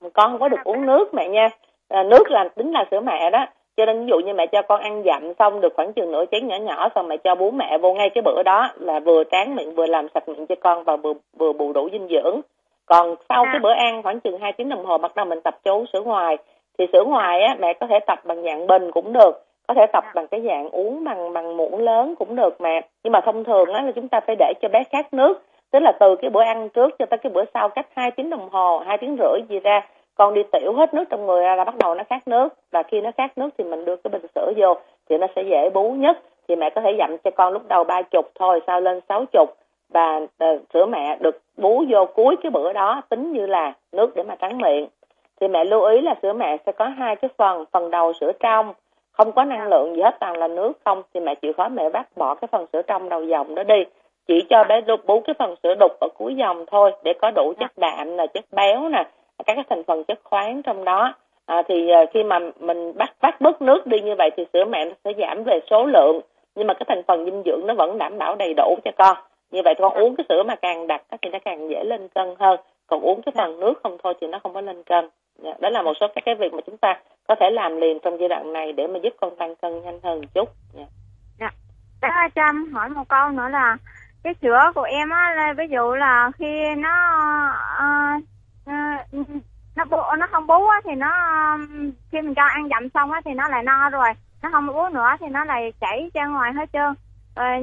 [0.00, 1.48] Con không có được uống nước mẹ nha.
[1.88, 3.46] À, nước là tính là sữa mẹ đó.
[3.76, 6.24] Cho nên ví dụ như mẹ cho con ăn dặm xong được khoảng chừng nửa
[6.30, 9.24] chén nhỏ nhỏ xong mẹ cho bú mẹ vô ngay cái bữa đó là vừa
[9.24, 12.40] tráng miệng vừa làm sạch miệng cho con và vừa vừa bù đủ dinh dưỡng.
[12.86, 15.58] Còn sau cái bữa ăn khoảng chừng hai tiếng đồng hồ bắt đầu mình tập
[15.64, 16.36] cho uống sữa ngoài.
[16.78, 19.86] Thì sữa ngoài á mẹ có thể tập bằng dạng bình cũng được có thể
[19.92, 22.80] tập bằng cái dạng uống bằng bằng muỗng lớn cũng được mà.
[23.04, 25.42] Nhưng mà thông thường á là chúng ta phải để cho bé khát nước.
[25.70, 28.30] Tức là từ cái bữa ăn trước cho tới cái bữa sau cách hai tiếng
[28.30, 31.56] đồng hồ hai tiếng rưỡi gì ra con đi tiểu hết nước trong người ra
[31.56, 32.48] là bắt đầu nó khát nước.
[32.72, 34.74] Và khi nó khát nước thì mình đưa cái bình sữa vô
[35.08, 36.18] thì nó sẽ dễ bú nhất.
[36.48, 39.24] Thì mẹ có thể dặm cho con lúc đầu ba chục thôi sau lên sáu
[39.32, 39.54] chục.
[39.88, 44.16] Và uh, sữa mẹ được bú vô cuối cái bữa đó tính như là nước
[44.16, 44.86] để mà trắng miệng.
[45.40, 48.32] Thì mẹ lưu ý là sữa mẹ sẽ có hai cái phần phần đầu sữa
[48.40, 48.74] trong
[49.18, 51.02] không có năng lượng gì hết toàn là nước không.
[51.14, 53.84] Thì mẹ chịu khó mẹ bắt bỏ cái phần sữa trong đầu dòng đó đi.
[54.28, 57.30] Chỉ cho bé đục bú cái phần sữa đục ở cuối dòng thôi để có
[57.30, 59.04] đủ chất đạm là chất béo nè
[59.46, 61.14] các cái thành phần chất khoáng trong đó.
[61.46, 64.64] À, thì à, khi mà mình bắt bắt bớt nước đi như vậy thì sữa
[64.64, 66.20] mẹ nó sẽ giảm về số lượng.
[66.54, 69.16] Nhưng mà cái thành phần dinh dưỡng nó vẫn đảm bảo đầy đủ cho con.
[69.50, 72.34] Như vậy con uống cái sữa mà càng đặc thì nó càng dễ lên cân
[72.38, 72.60] hơn.
[72.86, 75.08] Còn uống cái phần nước không thôi thì nó không có lên cân.
[75.38, 77.98] Dạ, đó là một số các cái việc mà chúng ta có thể làm liền
[78.02, 80.84] trong giai đoạn này để mà giúp con tăng cân nhanh hơn một chút nha.
[81.38, 81.50] dạ.
[82.02, 82.08] dạ.
[82.08, 83.76] Bác Trâm hỏi một câu nữa là
[84.22, 86.94] cái sữa của em á là ví dụ là khi nó
[88.16, 88.22] uh,
[89.20, 89.26] uh,
[89.76, 91.12] nó bú nó không bú á thì nó
[92.12, 94.08] khi mình cho ăn dặm xong á thì nó lại no rồi
[94.42, 96.94] nó không bú nữa thì nó lại chảy ra ngoài hết trơn
[97.36, 97.62] rồi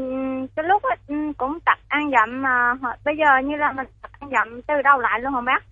[0.55, 0.95] cái lúc á,
[1.37, 2.73] cũng tập ăn dặm mà
[3.05, 5.63] bây giờ như là mình tập ăn dặm từ đâu lại luôn hả bác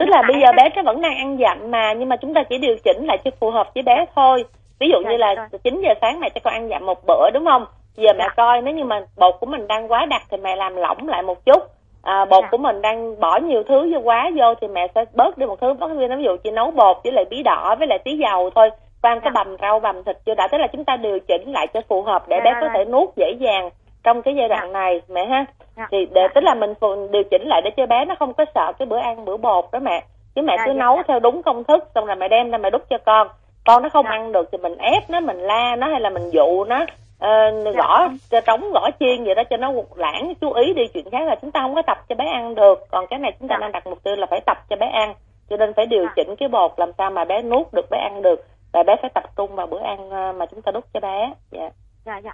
[0.00, 2.42] tức là bây giờ bé nó vẫn đang ăn dặm mà nhưng mà chúng ta
[2.42, 4.44] chỉ điều chỉnh lại cho phù hợp với bé thôi.
[4.78, 7.44] Ví dụ như là 9 giờ sáng mẹ cho con ăn dặm một bữa đúng
[7.44, 7.66] không?
[7.96, 8.34] Giờ mẹ dạ.
[8.36, 11.22] coi nếu như mà bột của mình đang quá đặc thì mẹ làm lỏng lại
[11.22, 11.62] một chút.
[12.02, 12.48] À, bột dạ.
[12.50, 15.60] của mình đang bỏ nhiều thứ vô quá vô thì mẹ sẽ bớt đi một
[15.60, 15.74] thứ.
[15.74, 18.70] Bất ví dụ chỉ nấu bột với lại bí đỏ với lại tí dầu thôi.
[19.02, 19.44] Quan cái dạ.
[19.44, 20.48] bầm rau bầm thịt chưa đã.
[20.52, 22.84] Tức là chúng ta điều chỉnh lại cho phù hợp để dạ, bé có thể
[22.84, 23.70] nuốt dễ dàng
[24.04, 25.44] trong cái giai đoạn này mẹ ha
[25.90, 26.74] thì để tức là mình
[27.12, 29.64] điều chỉnh lại để cho bé nó không có sợ cái bữa ăn bữa bột
[29.72, 30.04] đó mẹ.
[30.34, 32.82] Chứ mẹ cứ nấu theo đúng công thức xong rồi mẹ đem ra mẹ đút
[32.90, 33.28] cho con.
[33.66, 36.30] Con nó không ăn được thì mình ép nó mình la nó hay là mình
[36.30, 40.74] dụ nó uh, gõ cho trống gõ chiên vậy đó cho nó lãng chú ý
[40.74, 40.82] đi.
[40.94, 42.86] Chuyện khác là chúng ta không có tập cho bé ăn được.
[42.90, 45.14] Còn cái này chúng ta đang đặt mục tiêu là phải tập cho bé ăn.
[45.50, 48.22] Cho nên phải điều chỉnh cái bột làm sao mà bé nuốt được bé ăn
[48.22, 48.44] được.
[48.72, 51.32] Và bé phải tập trung vào bữa ăn ờ, mà chúng ta đút cho bé.
[51.50, 51.70] Dạ.
[52.06, 52.32] Dạ dạ.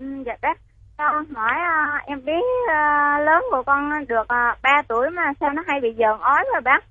[0.00, 0.58] Ừ, dạ bác
[1.34, 5.62] hỏi uh, em biết uh, lớn của con được uh, 3 tuổi mà sao nó
[5.66, 6.84] hay bị dờn ói rồi bác?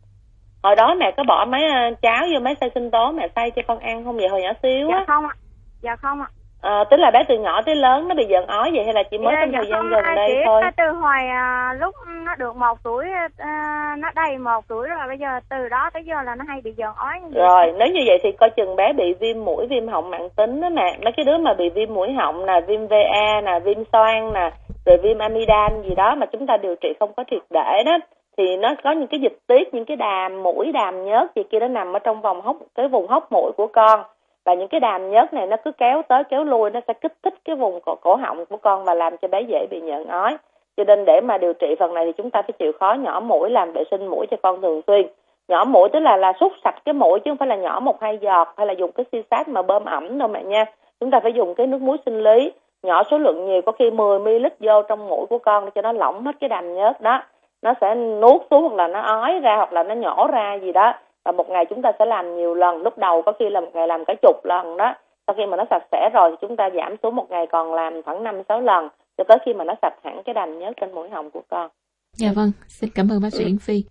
[0.64, 1.62] Hồi đó mẹ có bỏ mấy
[2.01, 4.18] cháo vô mấy xay sinh tố mẹ xay cho con ăn không?
[4.18, 4.99] Vậy hồi nhỏ xíu dạ á.
[4.99, 5.36] dạ không ạ.
[5.82, 6.28] Dạ không ạ
[6.62, 9.03] À, tức là bé từ nhỏ tới lớn nó bị giận ói vậy hay là
[9.12, 10.62] chỉ mới dạ, trong thời gian gần đây chỉ thôi?
[10.78, 11.95] từ hồi à, lúc
[12.26, 13.05] nó được một tuổi
[13.38, 16.62] à, nó đầy một tuổi rồi bây giờ từ đó tới giờ là nó hay
[16.64, 19.68] bị giận ói như Rồi nếu như vậy thì coi chừng bé bị viêm mũi
[19.70, 20.97] viêm họng mạng tính đó mẹ.
[21.03, 24.51] Mấy cái đứa mà bị viêm mũi họng nè, viêm VA nè, viêm xoang nè,
[24.86, 27.97] rồi viêm amidan gì đó mà chúng ta điều trị không có triệt để đó
[28.38, 31.60] thì nó có những cái dịch tiết những cái đàm mũi đàm nhớt gì kia
[31.60, 33.99] nó nằm ở trong vòng hốc cái vùng hốc mũi của con
[34.45, 37.13] và những cái đàm nhớt này nó cứ kéo tới kéo lui nó sẽ kích
[37.23, 40.07] thích cái vùng cổ, cổ họng của con và làm cho bé dễ bị nhợn
[40.07, 40.37] ói.
[40.77, 43.19] Cho nên để mà điều trị phần này thì chúng ta phải chịu khó nhỏ
[43.19, 45.07] mũi làm vệ sinh mũi cho con thường xuyên.
[45.47, 48.01] Nhỏ mũi tức là là xúc sạch cái mũi chứ không phải là nhỏ một
[48.01, 50.65] hai giọt hay là dùng cái si sát mà bơm ẩm đâu mẹ nha.
[50.99, 52.51] Chúng ta phải dùng cái nước muối sinh lý.
[52.83, 55.81] Nhỏ số lượng nhiều có khi 10 ml vô trong mũi của con để cho
[55.81, 57.23] nó lỏng hết cái đàm nhớt đó.
[57.61, 60.71] Nó sẽ nuốt xuống hoặc là nó ói ra hoặc là nó nhỏ ra gì
[60.71, 60.93] đó
[61.30, 62.77] và một ngày chúng ta sẽ làm nhiều lần.
[62.77, 64.93] Lúc đầu có khi là một ngày làm cả chục lần đó.
[65.27, 67.73] Sau khi mà nó sạch sẽ rồi thì chúng ta giảm xuống một ngày còn
[67.73, 68.89] làm khoảng năm, sáu lần.
[69.17, 71.69] Cho tới khi mà nó sạch hẳn cái đành nhớt trên mũi họng của con.
[72.13, 72.51] Dạ vâng.
[72.67, 73.84] Xin cảm ơn bác sĩ Yến Phi.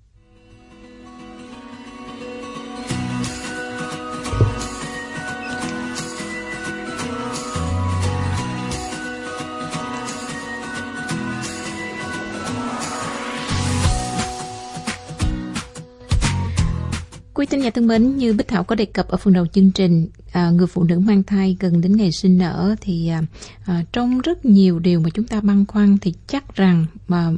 [17.38, 19.70] Quý tín giả thân mến, như Bích Thảo có đề cập ở phần đầu chương
[19.70, 23.22] trình, à, người phụ nữ mang thai gần đến ngày sinh nở thì à,
[23.64, 27.30] à, trong rất nhiều điều mà chúng ta băn khoăn thì chắc rằng mà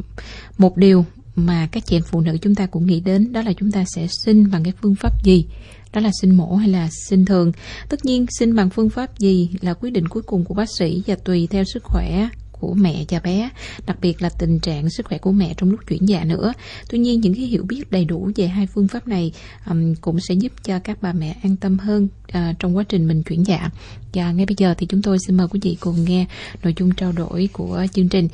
[0.58, 1.04] một điều
[1.36, 3.84] mà các chị em phụ nữ chúng ta cũng nghĩ đến đó là chúng ta
[3.94, 5.46] sẽ sinh bằng cái phương pháp gì?
[5.92, 7.52] Đó là sinh mổ hay là sinh thường?
[7.88, 11.02] Tất nhiên sinh bằng phương pháp gì là quyết định cuối cùng của bác sĩ
[11.06, 12.28] và tùy theo sức khỏe
[12.60, 13.50] của mẹ và bé,
[13.86, 16.52] đặc biệt là tình trạng sức khỏe của mẹ trong lúc chuyển dạ nữa.
[16.90, 19.32] Tuy nhiên những cái hiểu biết đầy đủ về hai phương pháp này
[19.66, 23.08] um, cũng sẽ giúp cho các bà mẹ an tâm hơn uh, trong quá trình
[23.08, 23.70] mình chuyển dạ.
[24.14, 26.26] Và ngay bây giờ thì chúng tôi xin mời quý vị cùng nghe
[26.62, 28.28] nội dung trao đổi của chương trình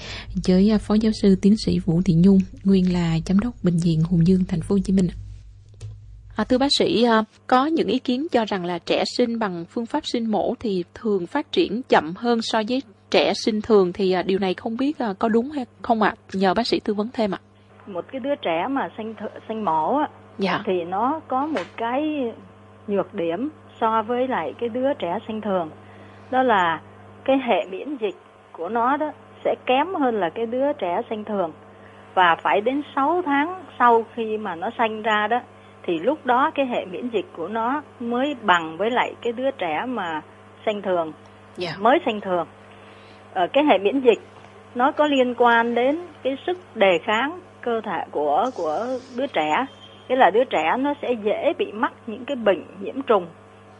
[0.46, 3.78] với ờ, Phó Giáo sư Tiến sĩ Vũ Thị Nhung, nguyên là giám đốc bệnh
[3.78, 5.08] viện Hùng Dương, thành phố Hồ Chí Minh.
[6.36, 9.64] À, thưa bác sĩ, ờ, có những ý kiến cho rằng là trẻ sinh bằng
[9.70, 13.92] phương pháp sinh mổ thì thường phát triển chậm hơn so với trẻ sinh thường
[13.92, 16.14] thì à, điều này không biết à, có đúng hay không ạ?
[16.16, 16.20] À?
[16.32, 17.38] Nhờ bác sĩ tư vấn thêm ạ.
[17.40, 17.44] À.
[17.86, 20.62] Một cái đứa trẻ mà sinh th- sinh mổ á, dạ.
[20.66, 22.02] thì nó có một cái
[22.86, 23.48] nhược điểm
[23.80, 25.70] so với lại cái đứa trẻ sinh thường.
[26.30, 26.80] Đó là
[27.24, 28.14] cái hệ miễn dịch
[28.52, 29.12] của nó đó
[29.44, 31.52] sẽ kém hơn là cái đứa trẻ sinh thường.
[32.14, 35.40] Và phải đến 6 tháng sau khi mà nó sanh ra đó
[35.82, 39.50] thì lúc đó cái hệ miễn dịch của nó mới bằng với lại cái đứa
[39.50, 40.20] trẻ mà
[40.66, 41.12] sinh thường
[41.60, 41.80] yeah.
[41.80, 42.46] mới sinh thường
[43.52, 44.18] cái hệ miễn dịch
[44.74, 49.66] nó có liên quan đến cái sức đề kháng cơ thể của của đứa trẻ.
[50.08, 53.26] Cái là đứa trẻ nó sẽ dễ bị mắc những cái bệnh nhiễm trùng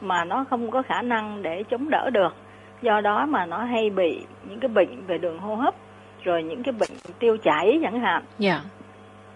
[0.00, 2.34] mà nó không có khả năng để chống đỡ được.
[2.82, 5.74] Do đó mà nó hay bị những cái bệnh về đường hô hấp
[6.22, 8.22] rồi những cái bệnh tiêu chảy chẳng hạn.
[8.40, 8.60] Yeah.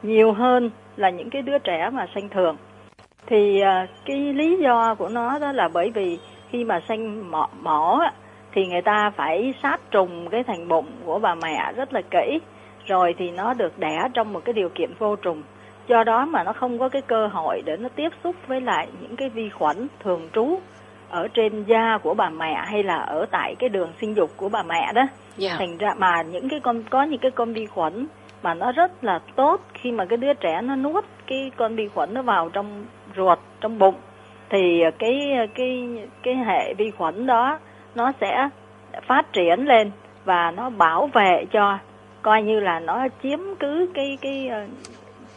[0.03, 2.57] nhiều hơn là những cái đứa trẻ mà sanh thường.
[3.27, 6.19] Thì uh, cái lý do của nó đó là bởi vì
[6.51, 8.11] khi mà sanh mỏ, mỏ
[8.53, 12.39] thì người ta phải sát trùng cái thành bụng của bà mẹ rất là kỹ
[12.87, 15.43] rồi thì nó được đẻ trong một cái điều kiện vô trùng
[15.89, 18.89] do đó mà nó không có cái cơ hội để nó tiếp xúc với lại
[19.01, 20.59] những cái vi khuẩn thường trú
[21.09, 24.49] ở trên da của bà mẹ hay là ở tại cái đường sinh dục của
[24.49, 25.03] bà mẹ đó
[25.41, 25.59] yeah.
[25.59, 28.07] thành ra mà những cái con có những cái con vi khuẩn
[28.43, 31.89] mà nó rất là tốt khi mà cái đứa trẻ nó nuốt cái con vi
[31.89, 32.87] khuẩn nó vào trong
[33.17, 33.95] ruột trong bụng
[34.51, 35.19] thì cái
[35.55, 35.89] cái
[36.23, 37.59] cái hệ vi khuẩn đó
[37.95, 38.49] nó sẽ
[39.07, 39.91] phát triển lên
[40.25, 41.79] và nó bảo vệ cho
[42.23, 44.69] coi như là nó chiếm cứ cái cái cái,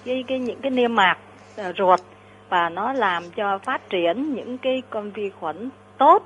[0.05, 1.17] cái, cái những cái niêm mạc
[1.57, 1.99] ờ, ruột
[2.49, 6.23] và nó làm cho phát triển những cái con vi khuẩn tốt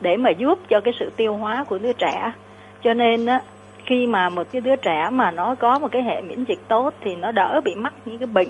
[0.00, 2.32] để mà giúp cho cái sự tiêu hóa của đứa trẻ.
[2.82, 3.40] Cho nên á
[3.86, 6.94] khi mà một cái đứa trẻ mà nó có một cái hệ miễn dịch tốt
[7.00, 8.48] thì nó đỡ bị mắc những cái bệnh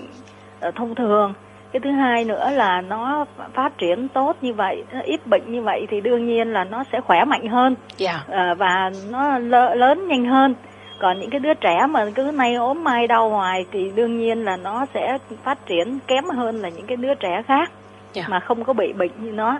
[0.59, 1.33] ờ, thông thường
[1.71, 5.87] cái thứ hai nữa là nó phát triển tốt như vậy ít bệnh như vậy
[5.89, 8.27] thì đương nhiên là nó sẽ khỏe mạnh hơn yeah.
[8.29, 9.37] à, và nó
[9.75, 10.55] lớn nhanh hơn
[10.99, 14.43] còn những cái đứa trẻ mà cứ nay ốm mai đau hoài thì đương nhiên
[14.45, 17.71] là nó sẽ phát triển kém hơn là những cái đứa trẻ khác
[18.15, 18.29] yeah.
[18.29, 19.59] mà không có bị bệnh như nó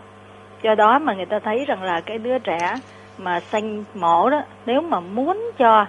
[0.63, 2.75] do đó mà người ta thấy rằng là cái đứa trẻ
[3.17, 5.85] mà sanh mổ đó nếu mà muốn cho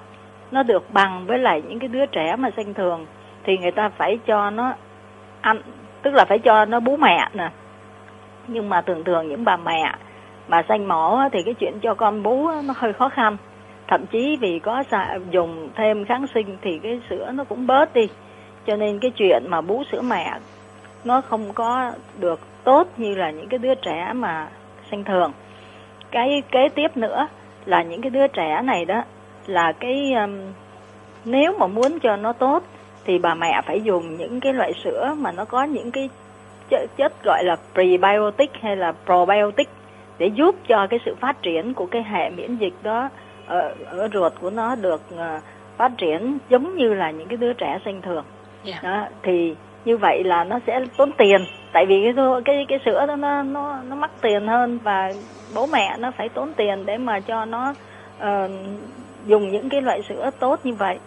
[0.51, 3.07] nó được bằng với lại những cái đứa trẻ mà sanh thường
[3.45, 4.75] thì người ta phải cho nó
[5.41, 5.61] ăn
[6.03, 7.51] tức là phải cho nó bú mẹ nè.
[8.49, 9.95] Nhưng mà thường thường những bà mẹ
[10.49, 13.37] mà sanh mổ thì cái chuyện cho con bú nó hơi khó khăn.
[13.89, 14.83] Thậm chí vì có
[15.31, 18.09] dùng thêm kháng sinh thì cái sữa nó cũng bớt đi.
[18.67, 20.33] Cho nên cái chuyện mà bú sữa mẹ
[21.05, 24.49] nó không có được tốt như là những cái đứa trẻ mà
[24.91, 25.33] sanh thường.
[26.11, 27.27] Cái kế tiếp nữa
[27.65, 29.03] là những cái đứa trẻ này đó
[29.47, 30.53] là cái um,
[31.25, 32.63] nếu mà muốn cho nó tốt
[33.05, 36.11] thì bà mẹ phải dùng những cái loại sữa mà nó có những cái
[36.97, 39.69] chất, gọi là prebiotic hay là probiotic
[40.19, 43.09] để giúp cho cái sự phát triển của cái hệ miễn dịch đó
[43.47, 45.43] ở, ở ruột của nó được uh,
[45.77, 48.25] phát triển giống như là những cái đứa trẻ sinh thường.
[48.65, 48.83] Yeah.
[48.83, 51.45] đó thì như vậy là nó sẽ tốn tiền.
[51.73, 55.13] Tại vì cái cái cái sữa đó nó nó nó mắc tiền hơn và
[55.55, 57.75] bố mẹ nó phải tốn tiền để mà cho nó
[58.19, 58.51] uh,
[59.27, 60.99] dùng những cái loại sữa tốt như vậy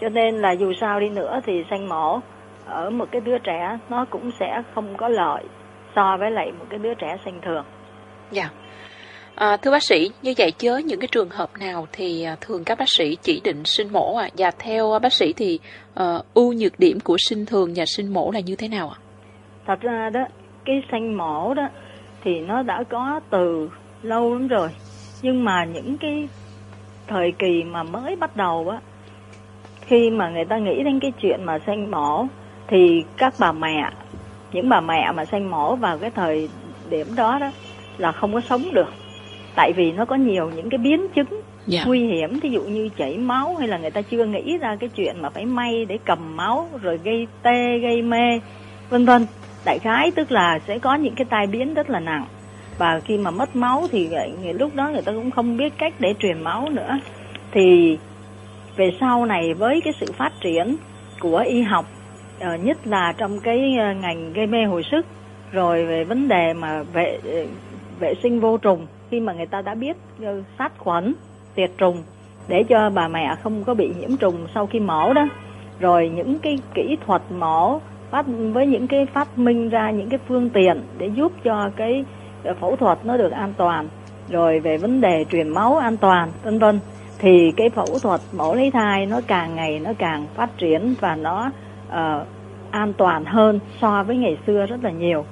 [0.00, 2.20] cho nên là dù sao đi nữa thì sanh mổ
[2.66, 5.44] ở một cái đứa trẻ nó cũng sẽ không có lợi
[5.96, 7.64] so với lại một cái đứa trẻ sinh thường.
[8.30, 8.50] Dạ.
[9.34, 12.64] À, thưa bác sĩ, như vậy chớ những cái trường hợp nào thì à, thường
[12.64, 14.24] các bác sĩ chỉ định sinh mổ ạ?
[14.24, 14.34] À?
[14.36, 15.58] Và theo bác sĩ thì
[16.00, 18.98] uh, ưu nhược điểm của sinh thường và sinh mổ là như thế nào ạ?
[18.98, 19.02] À?
[19.66, 20.20] Thật ra đó,
[20.64, 21.68] cái sinh mổ đó
[22.24, 23.70] thì nó đã có từ
[24.02, 24.68] lâu lắm rồi.
[25.22, 26.28] Nhưng mà những cái
[27.06, 28.80] thời kỳ mà mới bắt đầu á,
[29.90, 32.26] khi mà người ta nghĩ đến cái chuyện mà sinh mổ
[32.68, 33.90] thì các bà mẹ,
[34.52, 36.48] những bà mẹ mà sinh mổ vào cái thời
[36.90, 37.50] điểm đó đó
[37.98, 38.92] là không có sống được
[39.54, 41.42] tại vì nó có nhiều những cái biến chứng yeah.
[41.66, 41.84] Dạ.
[41.86, 44.88] nguy hiểm thí dụ như chảy máu hay là người ta chưa nghĩ ra cái
[44.88, 48.40] chuyện mà phải may để cầm máu rồi gây tê gây mê
[48.90, 49.26] vân vân
[49.64, 52.24] đại khái tức là sẽ có những cái tai biến rất là nặng
[52.78, 54.08] và khi mà mất máu thì
[54.58, 56.98] lúc đó người ta cũng không biết cách để truyền máu nữa
[57.52, 57.98] thì
[58.76, 60.76] về sau này với cái sự phát triển
[61.20, 61.86] của y học
[62.40, 65.06] ờ, nhất là trong cái ờ, ngành gây mê hồi sức,
[65.52, 67.46] rồi về vấn đề mà vệ ờ,
[68.00, 69.96] vệ sinh vô trùng, khi mà người ta đã biết
[70.58, 71.14] sát khuẩn,
[71.54, 72.02] tiệt trùng,
[72.48, 75.28] để cho bà mẹ không có bị nhiễm trùng sau khi mổ đó.
[75.80, 77.78] Rồi những cái kỹ thuật mổ
[78.10, 82.04] phát, với những cái phát minh ra những cái phương tiện để giúp cho cái
[82.60, 83.88] phẫu thuật nó được an toàn.
[84.28, 86.80] Rồi về vấn đề truyền máu an toàn, vân vân
[87.20, 91.16] thì cái phẫu thuật mổ lấy thai nó càng ngày nó càng phát triển và
[91.16, 91.50] nó
[91.88, 92.26] uh,
[92.70, 95.24] an toàn hơn so với ngày xưa rất là nhiều.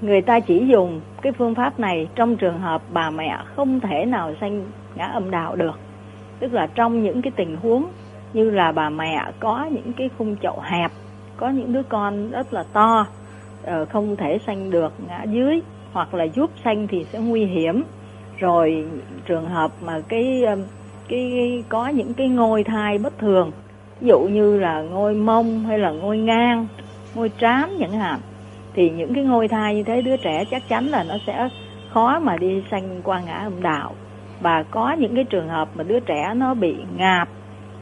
[0.00, 4.04] Người ta chỉ dùng cái phương pháp này trong trường hợp bà mẹ không thể
[4.04, 4.64] nào sanh
[4.94, 5.78] ngã âm đạo được.
[6.40, 7.86] Tức là trong những cái tình huống
[8.32, 10.90] như là bà mẹ có những cái khung chậu hẹp
[11.36, 13.06] có những đứa con rất là to
[13.62, 15.60] ờ, không thể sanh được ngã dưới
[15.92, 17.82] hoặc là giúp sanh thì sẽ nguy hiểm.
[18.38, 18.84] Rồi
[19.26, 20.42] trường hợp mà cái
[21.10, 23.50] cái, có những cái ngôi thai bất thường.
[24.00, 26.66] Ví dụ như là ngôi mông hay là ngôi ngang,
[27.14, 28.20] ngôi trám chẳng hạn.
[28.74, 31.48] Thì những cái ngôi thai như thế, đứa trẻ chắc chắn là nó sẽ
[31.90, 33.94] khó mà đi sanh qua ngã âm đạo.
[34.40, 37.28] Và có những cái trường hợp mà đứa trẻ nó bị ngạp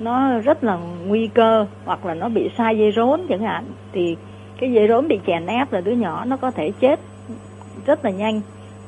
[0.01, 4.16] nó rất là nguy cơ, hoặc là nó bị sai dây rốn chẳng hạn, thì
[4.61, 7.01] cái dây rốn bị chèn ép là đứa nhỏ nó có thể chết
[7.87, 8.41] rất là nhanh.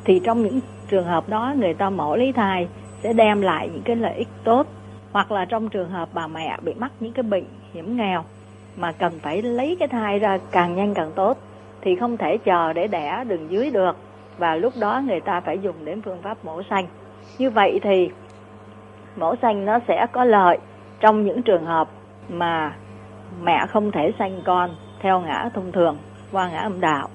[0.04, 2.68] Thì trong những trường hợp đó, người ta mổ lấy thai
[3.02, 4.66] sẽ đem lại những cái lợi ích tốt
[5.12, 8.24] hoặc là trong trường hợp bà mẹ bị mắc những cái bệnh hiểm nghèo
[8.76, 11.38] mà cần phải lấy cái thai ra càng nhanh càng tốt
[11.80, 13.96] thì không thể chờ để đẻ đường dưới được
[14.38, 16.86] và lúc đó người ta phải dùng đến phương pháp mổ xanh.
[17.38, 18.10] Như vậy thì
[19.16, 20.58] mổ xanh nó sẽ có lợi
[21.00, 21.88] trong những trường hợp
[22.28, 22.76] mà
[23.42, 24.70] mẹ không thể sanh con
[25.00, 25.96] theo ngã thông thường
[26.32, 27.08] qua ngã âm đạo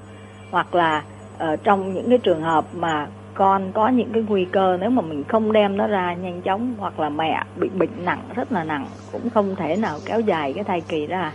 [0.51, 1.03] hoặc là
[1.35, 5.01] uh, trong những cái trường hợp mà con có những cái nguy cơ nếu mà
[5.01, 8.63] mình không đem nó ra nhanh chóng hoặc là mẹ bị bệnh nặng rất là
[8.63, 11.31] nặng cũng không thể nào kéo dài cái thai kỳ ra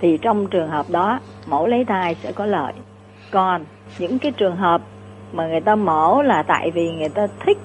[0.00, 2.72] thì trong trường hợp đó mổ lấy thai sẽ có lợi
[3.30, 3.64] còn
[3.98, 4.82] những cái trường hợp
[5.32, 7.58] mà người ta mổ là tại vì người ta thích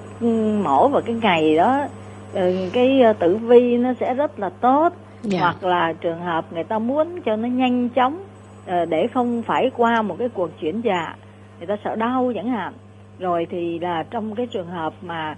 [0.64, 1.86] mổ vào cái ngày đó
[2.34, 5.24] ừ, cái ờ, tử vi nó sẽ rất là tốt yeah.
[5.24, 5.40] Dạ.
[5.42, 8.24] hoặc là trường hợp người ta muốn cho nó nhanh chóng
[8.68, 11.16] ờ, để không phải qua một cái cuộc chuyển dạ
[11.58, 12.74] người ta sợ đau chẳng hạn
[13.20, 15.36] rồi thì là trong cái trường hợp mà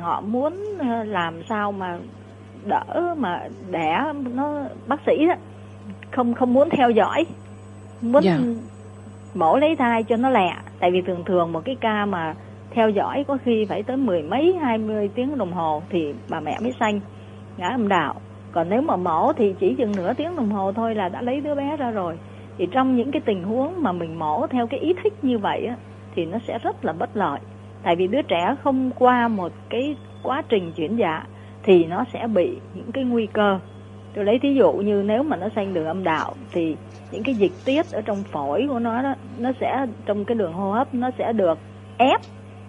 [0.00, 1.98] họ muốn ờ, làm sao mà
[2.64, 5.34] đỡ mà đẻ nó bác sĩ đó
[6.10, 7.26] không không muốn theo dõi
[8.00, 8.38] muốn yeah.
[8.40, 8.44] Dạ.
[9.34, 12.34] mổ lấy thai cho nó lẹ tại vì thường thường một cái ca mà
[12.70, 16.40] theo dõi có khi phải tới mười mấy hai mươi tiếng đồng hồ thì bà
[16.40, 17.00] mẹ mới sanh
[17.56, 18.14] ngã âm đạo
[18.52, 21.40] còn nếu mà mổ thì chỉ chừng nửa tiếng đồng hồ thôi là đã lấy
[21.40, 22.18] đứa bé ra rồi
[22.58, 25.66] thì trong những cái tình huống mà mình mổ theo cái ý thích như vậy
[25.66, 25.76] á,
[26.16, 27.40] thì nó sẽ rất là bất lợi.
[27.82, 31.24] Tại vì đứa trẻ không qua một cái quá trình chuyển dạ
[31.62, 33.58] thì nó sẽ bị những cái nguy cơ.
[34.14, 36.76] Tôi lấy thí dụ như nếu mà nó sang đường âm đạo thì
[37.12, 40.52] những cái dịch tiết ở trong phổi của nó đó, nó sẽ, trong cái đường
[40.52, 41.58] hô hấp nó sẽ được
[41.98, 42.20] ép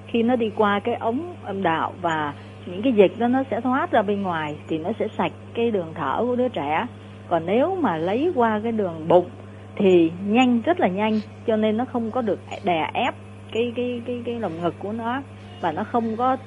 [0.07, 2.33] khi nó đi qua cái ống âm đạo và
[2.65, 5.71] những cái dịch đó nó sẽ thoát ra bên ngoài thì nó sẽ sạch cái
[5.71, 6.85] đường thở của đứa trẻ.
[7.27, 9.29] Còn nếu mà lấy qua cái đường bụng
[9.75, 13.15] thì nhanh, rất là nhanh, cho nên nó không có được đè ép
[13.51, 15.21] cái cái cái cái lồng ngực của nó
[15.61, 16.37] và nó không có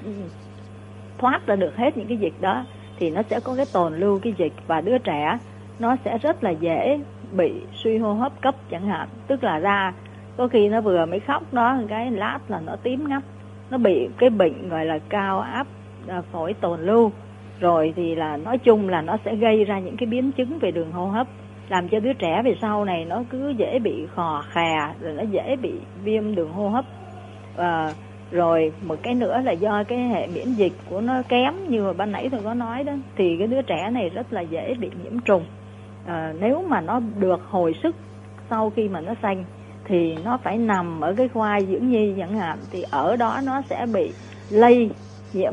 [1.18, 2.64] thoát ra được hết những cái dịch đó
[2.98, 5.38] thì nó sẽ có cái tồn lưu cái dịch và đứa trẻ
[5.78, 7.00] nó sẽ rất là dễ
[7.32, 9.08] bị suy hô hấp cấp chẳng hạn.
[9.26, 9.92] Tức là ra,
[10.36, 13.22] có khi nó vừa mới khóc đó, cái lát là nó tím ngắt,
[13.70, 15.66] nó bị cái bệnh gọi là cao áp
[16.08, 17.12] à, phổi tồn lưu.
[17.60, 20.70] Rồi thì là nói chung là nó sẽ gây ra những cái biến chứng về
[20.70, 21.26] đường hô hấp
[21.70, 25.22] làm cho đứa trẻ về sau này nó cứ dễ bị khò khè rồi nó
[25.22, 25.72] dễ bị
[26.04, 26.84] viêm đường hô hấp.
[27.56, 27.92] À,
[28.30, 31.92] rồi một cái nữa là do cái hệ miễn dịch của nó kém như mà
[31.92, 34.90] ban nãy tôi có nói đó thì cái đứa trẻ này rất là dễ bị
[35.04, 35.44] nhiễm trùng.
[36.06, 37.96] À, nếu mà nó được hồi sức
[38.50, 39.44] sau khi mà nó sanh
[39.84, 43.62] thì nó phải nằm ở cái khoa dưỡng nhi chẳng hạn thì ở đó nó
[43.70, 44.12] sẽ bị
[44.50, 44.90] lây
[45.32, 45.52] nhiễm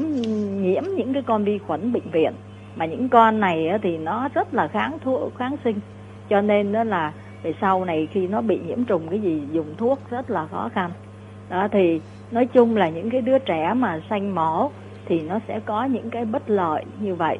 [0.61, 2.34] nhiễm những cái con vi khuẩn bệnh viện.
[2.76, 5.80] Mà những con này thì nó rất là kháng thuốc kháng sinh
[6.30, 7.13] cho nên đó là
[7.43, 10.69] về sau này khi nó bị nhiễm trùng cái gì, dùng thuốc rất là khó
[10.73, 10.91] khăn.
[11.49, 11.99] Đó, thì
[12.32, 14.69] nói chung là những cái đứa trẻ mà sanh mổ
[15.05, 17.38] thì nó sẽ có những cái bất lợi như vậy.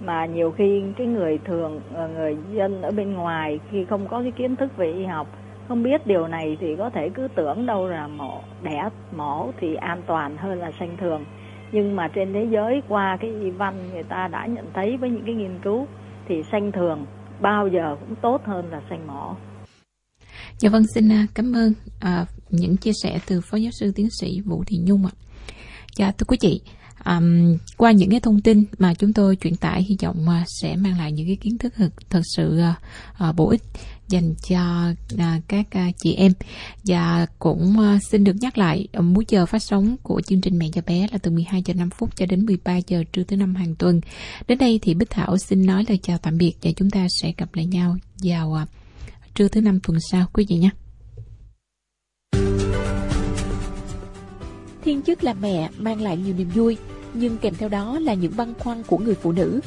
[0.00, 4.22] Mà nhiều khi cái người thường ờ, người dân ở bên ngoài khi không có
[4.22, 5.26] cái kiến thức về y học,
[5.68, 9.74] không biết điều này thì có thể cứ tưởng đâu là mổ, đẻ mổ thì
[9.74, 11.24] an toàn hơn là sanh thường.
[11.72, 15.10] Nhưng mà trên thế giới qua cái y văn người ta đã nhận thấy với
[15.10, 15.86] những cái nghiên cứu
[16.26, 17.06] thì sanh thường
[17.40, 19.36] bao giờ cũng tốt hơn là xanh mỏ.
[20.58, 24.08] Dạ vâng, xin à, cảm ơn à, những chia sẻ từ Phó Giáo sư Tiến
[24.20, 25.12] sĩ Vũ Thị Nhung ạ.
[25.96, 26.60] Dạ thưa quý chị,
[27.04, 30.76] um, qua những cái thông tin mà chúng tôi truyền tải hy vọng uh, sẽ
[30.76, 33.62] mang lại những cái kiến thức thực, thật sự uh, uh, bổ ích
[34.08, 36.32] dành cho uh, các uh, chị em
[36.84, 40.58] và cũng uh, xin được nhắc lại uh, múi giờ phát sóng của chương trình
[40.58, 43.36] mẹ và bé là từ 12 giờ 5 phút cho đến 13 giờ trưa thứ
[43.36, 44.00] năm hàng tuần.
[44.48, 47.32] Đến đây thì Bích Thảo xin nói lời chào tạm biệt và chúng ta sẽ
[47.36, 48.68] gặp lại nhau vào uh,
[49.34, 50.70] trưa thứ năm tuần sau quý vị nhé.
[54.84, 56.76] Thiên chức làm mẹ mang lại nhiều niềm vui,
[57.14, 59.60] nhưng kèm theo đó là những băn khoăn của người phụ nữ.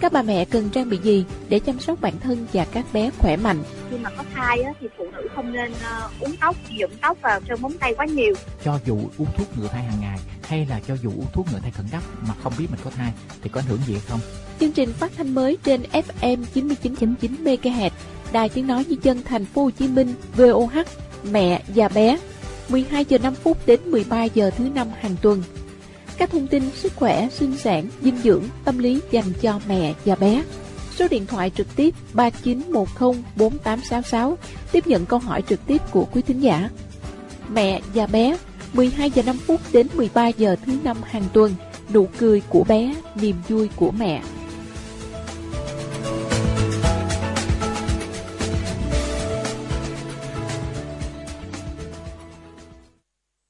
[0.00, 3.10] Các bà mẹ cần trang bị gì để chăm sóc bản thân và các bé
[3.18, 3.62] khỏe mạnh?
[3.90, 7.18] Khi mà có thai á, thì phụ nữ không nên uh, uống tóc, nhuộm tóc
[7.22, 8.34] vào sơn móng tay quá nhiều.
[8.64, 11.58] Cho dù uống thuốc ngừa thai hàng ngày hay là cho dù uống thuốc ngừa
[11.58, 14.20] thai khẩn cấp mà không biết mình có thai thì có ảnh hưởng gì không?
[14.60, 17.90] Chương trình phát thanh mới trên FM 99.9 MHz,
[18.32, 20.76] Đài Tiếng nói nhân dân thành phố Hồ Chí Minh VOH,
[21.30, 22.18] mẹ và bé
[22.68, 25.42] 12 giờ 5 phút đến 13 giờ thứ năm hàng tuần.
[26.16, 30.14] Các thông tin sức khỏe, sinh sản, dinh dưỡng, tâm lý dành cho mẹ và
[30.14, 30.42] bé.
[30.96, 34.34] Số điện thoại trực tiếp 39104866
[34.72, 36.68] tiếp nhận câu hỏi trực tiếp của quý thính giả.
[37.54, 38.36] Mẹ và bé
[38.72, 41.54] 12 giờ 5 phút đến 13 giờ thứ năm hàng tuần.
[41.92, 44.22] Nụ cười của bé, niềm vui của mẹ.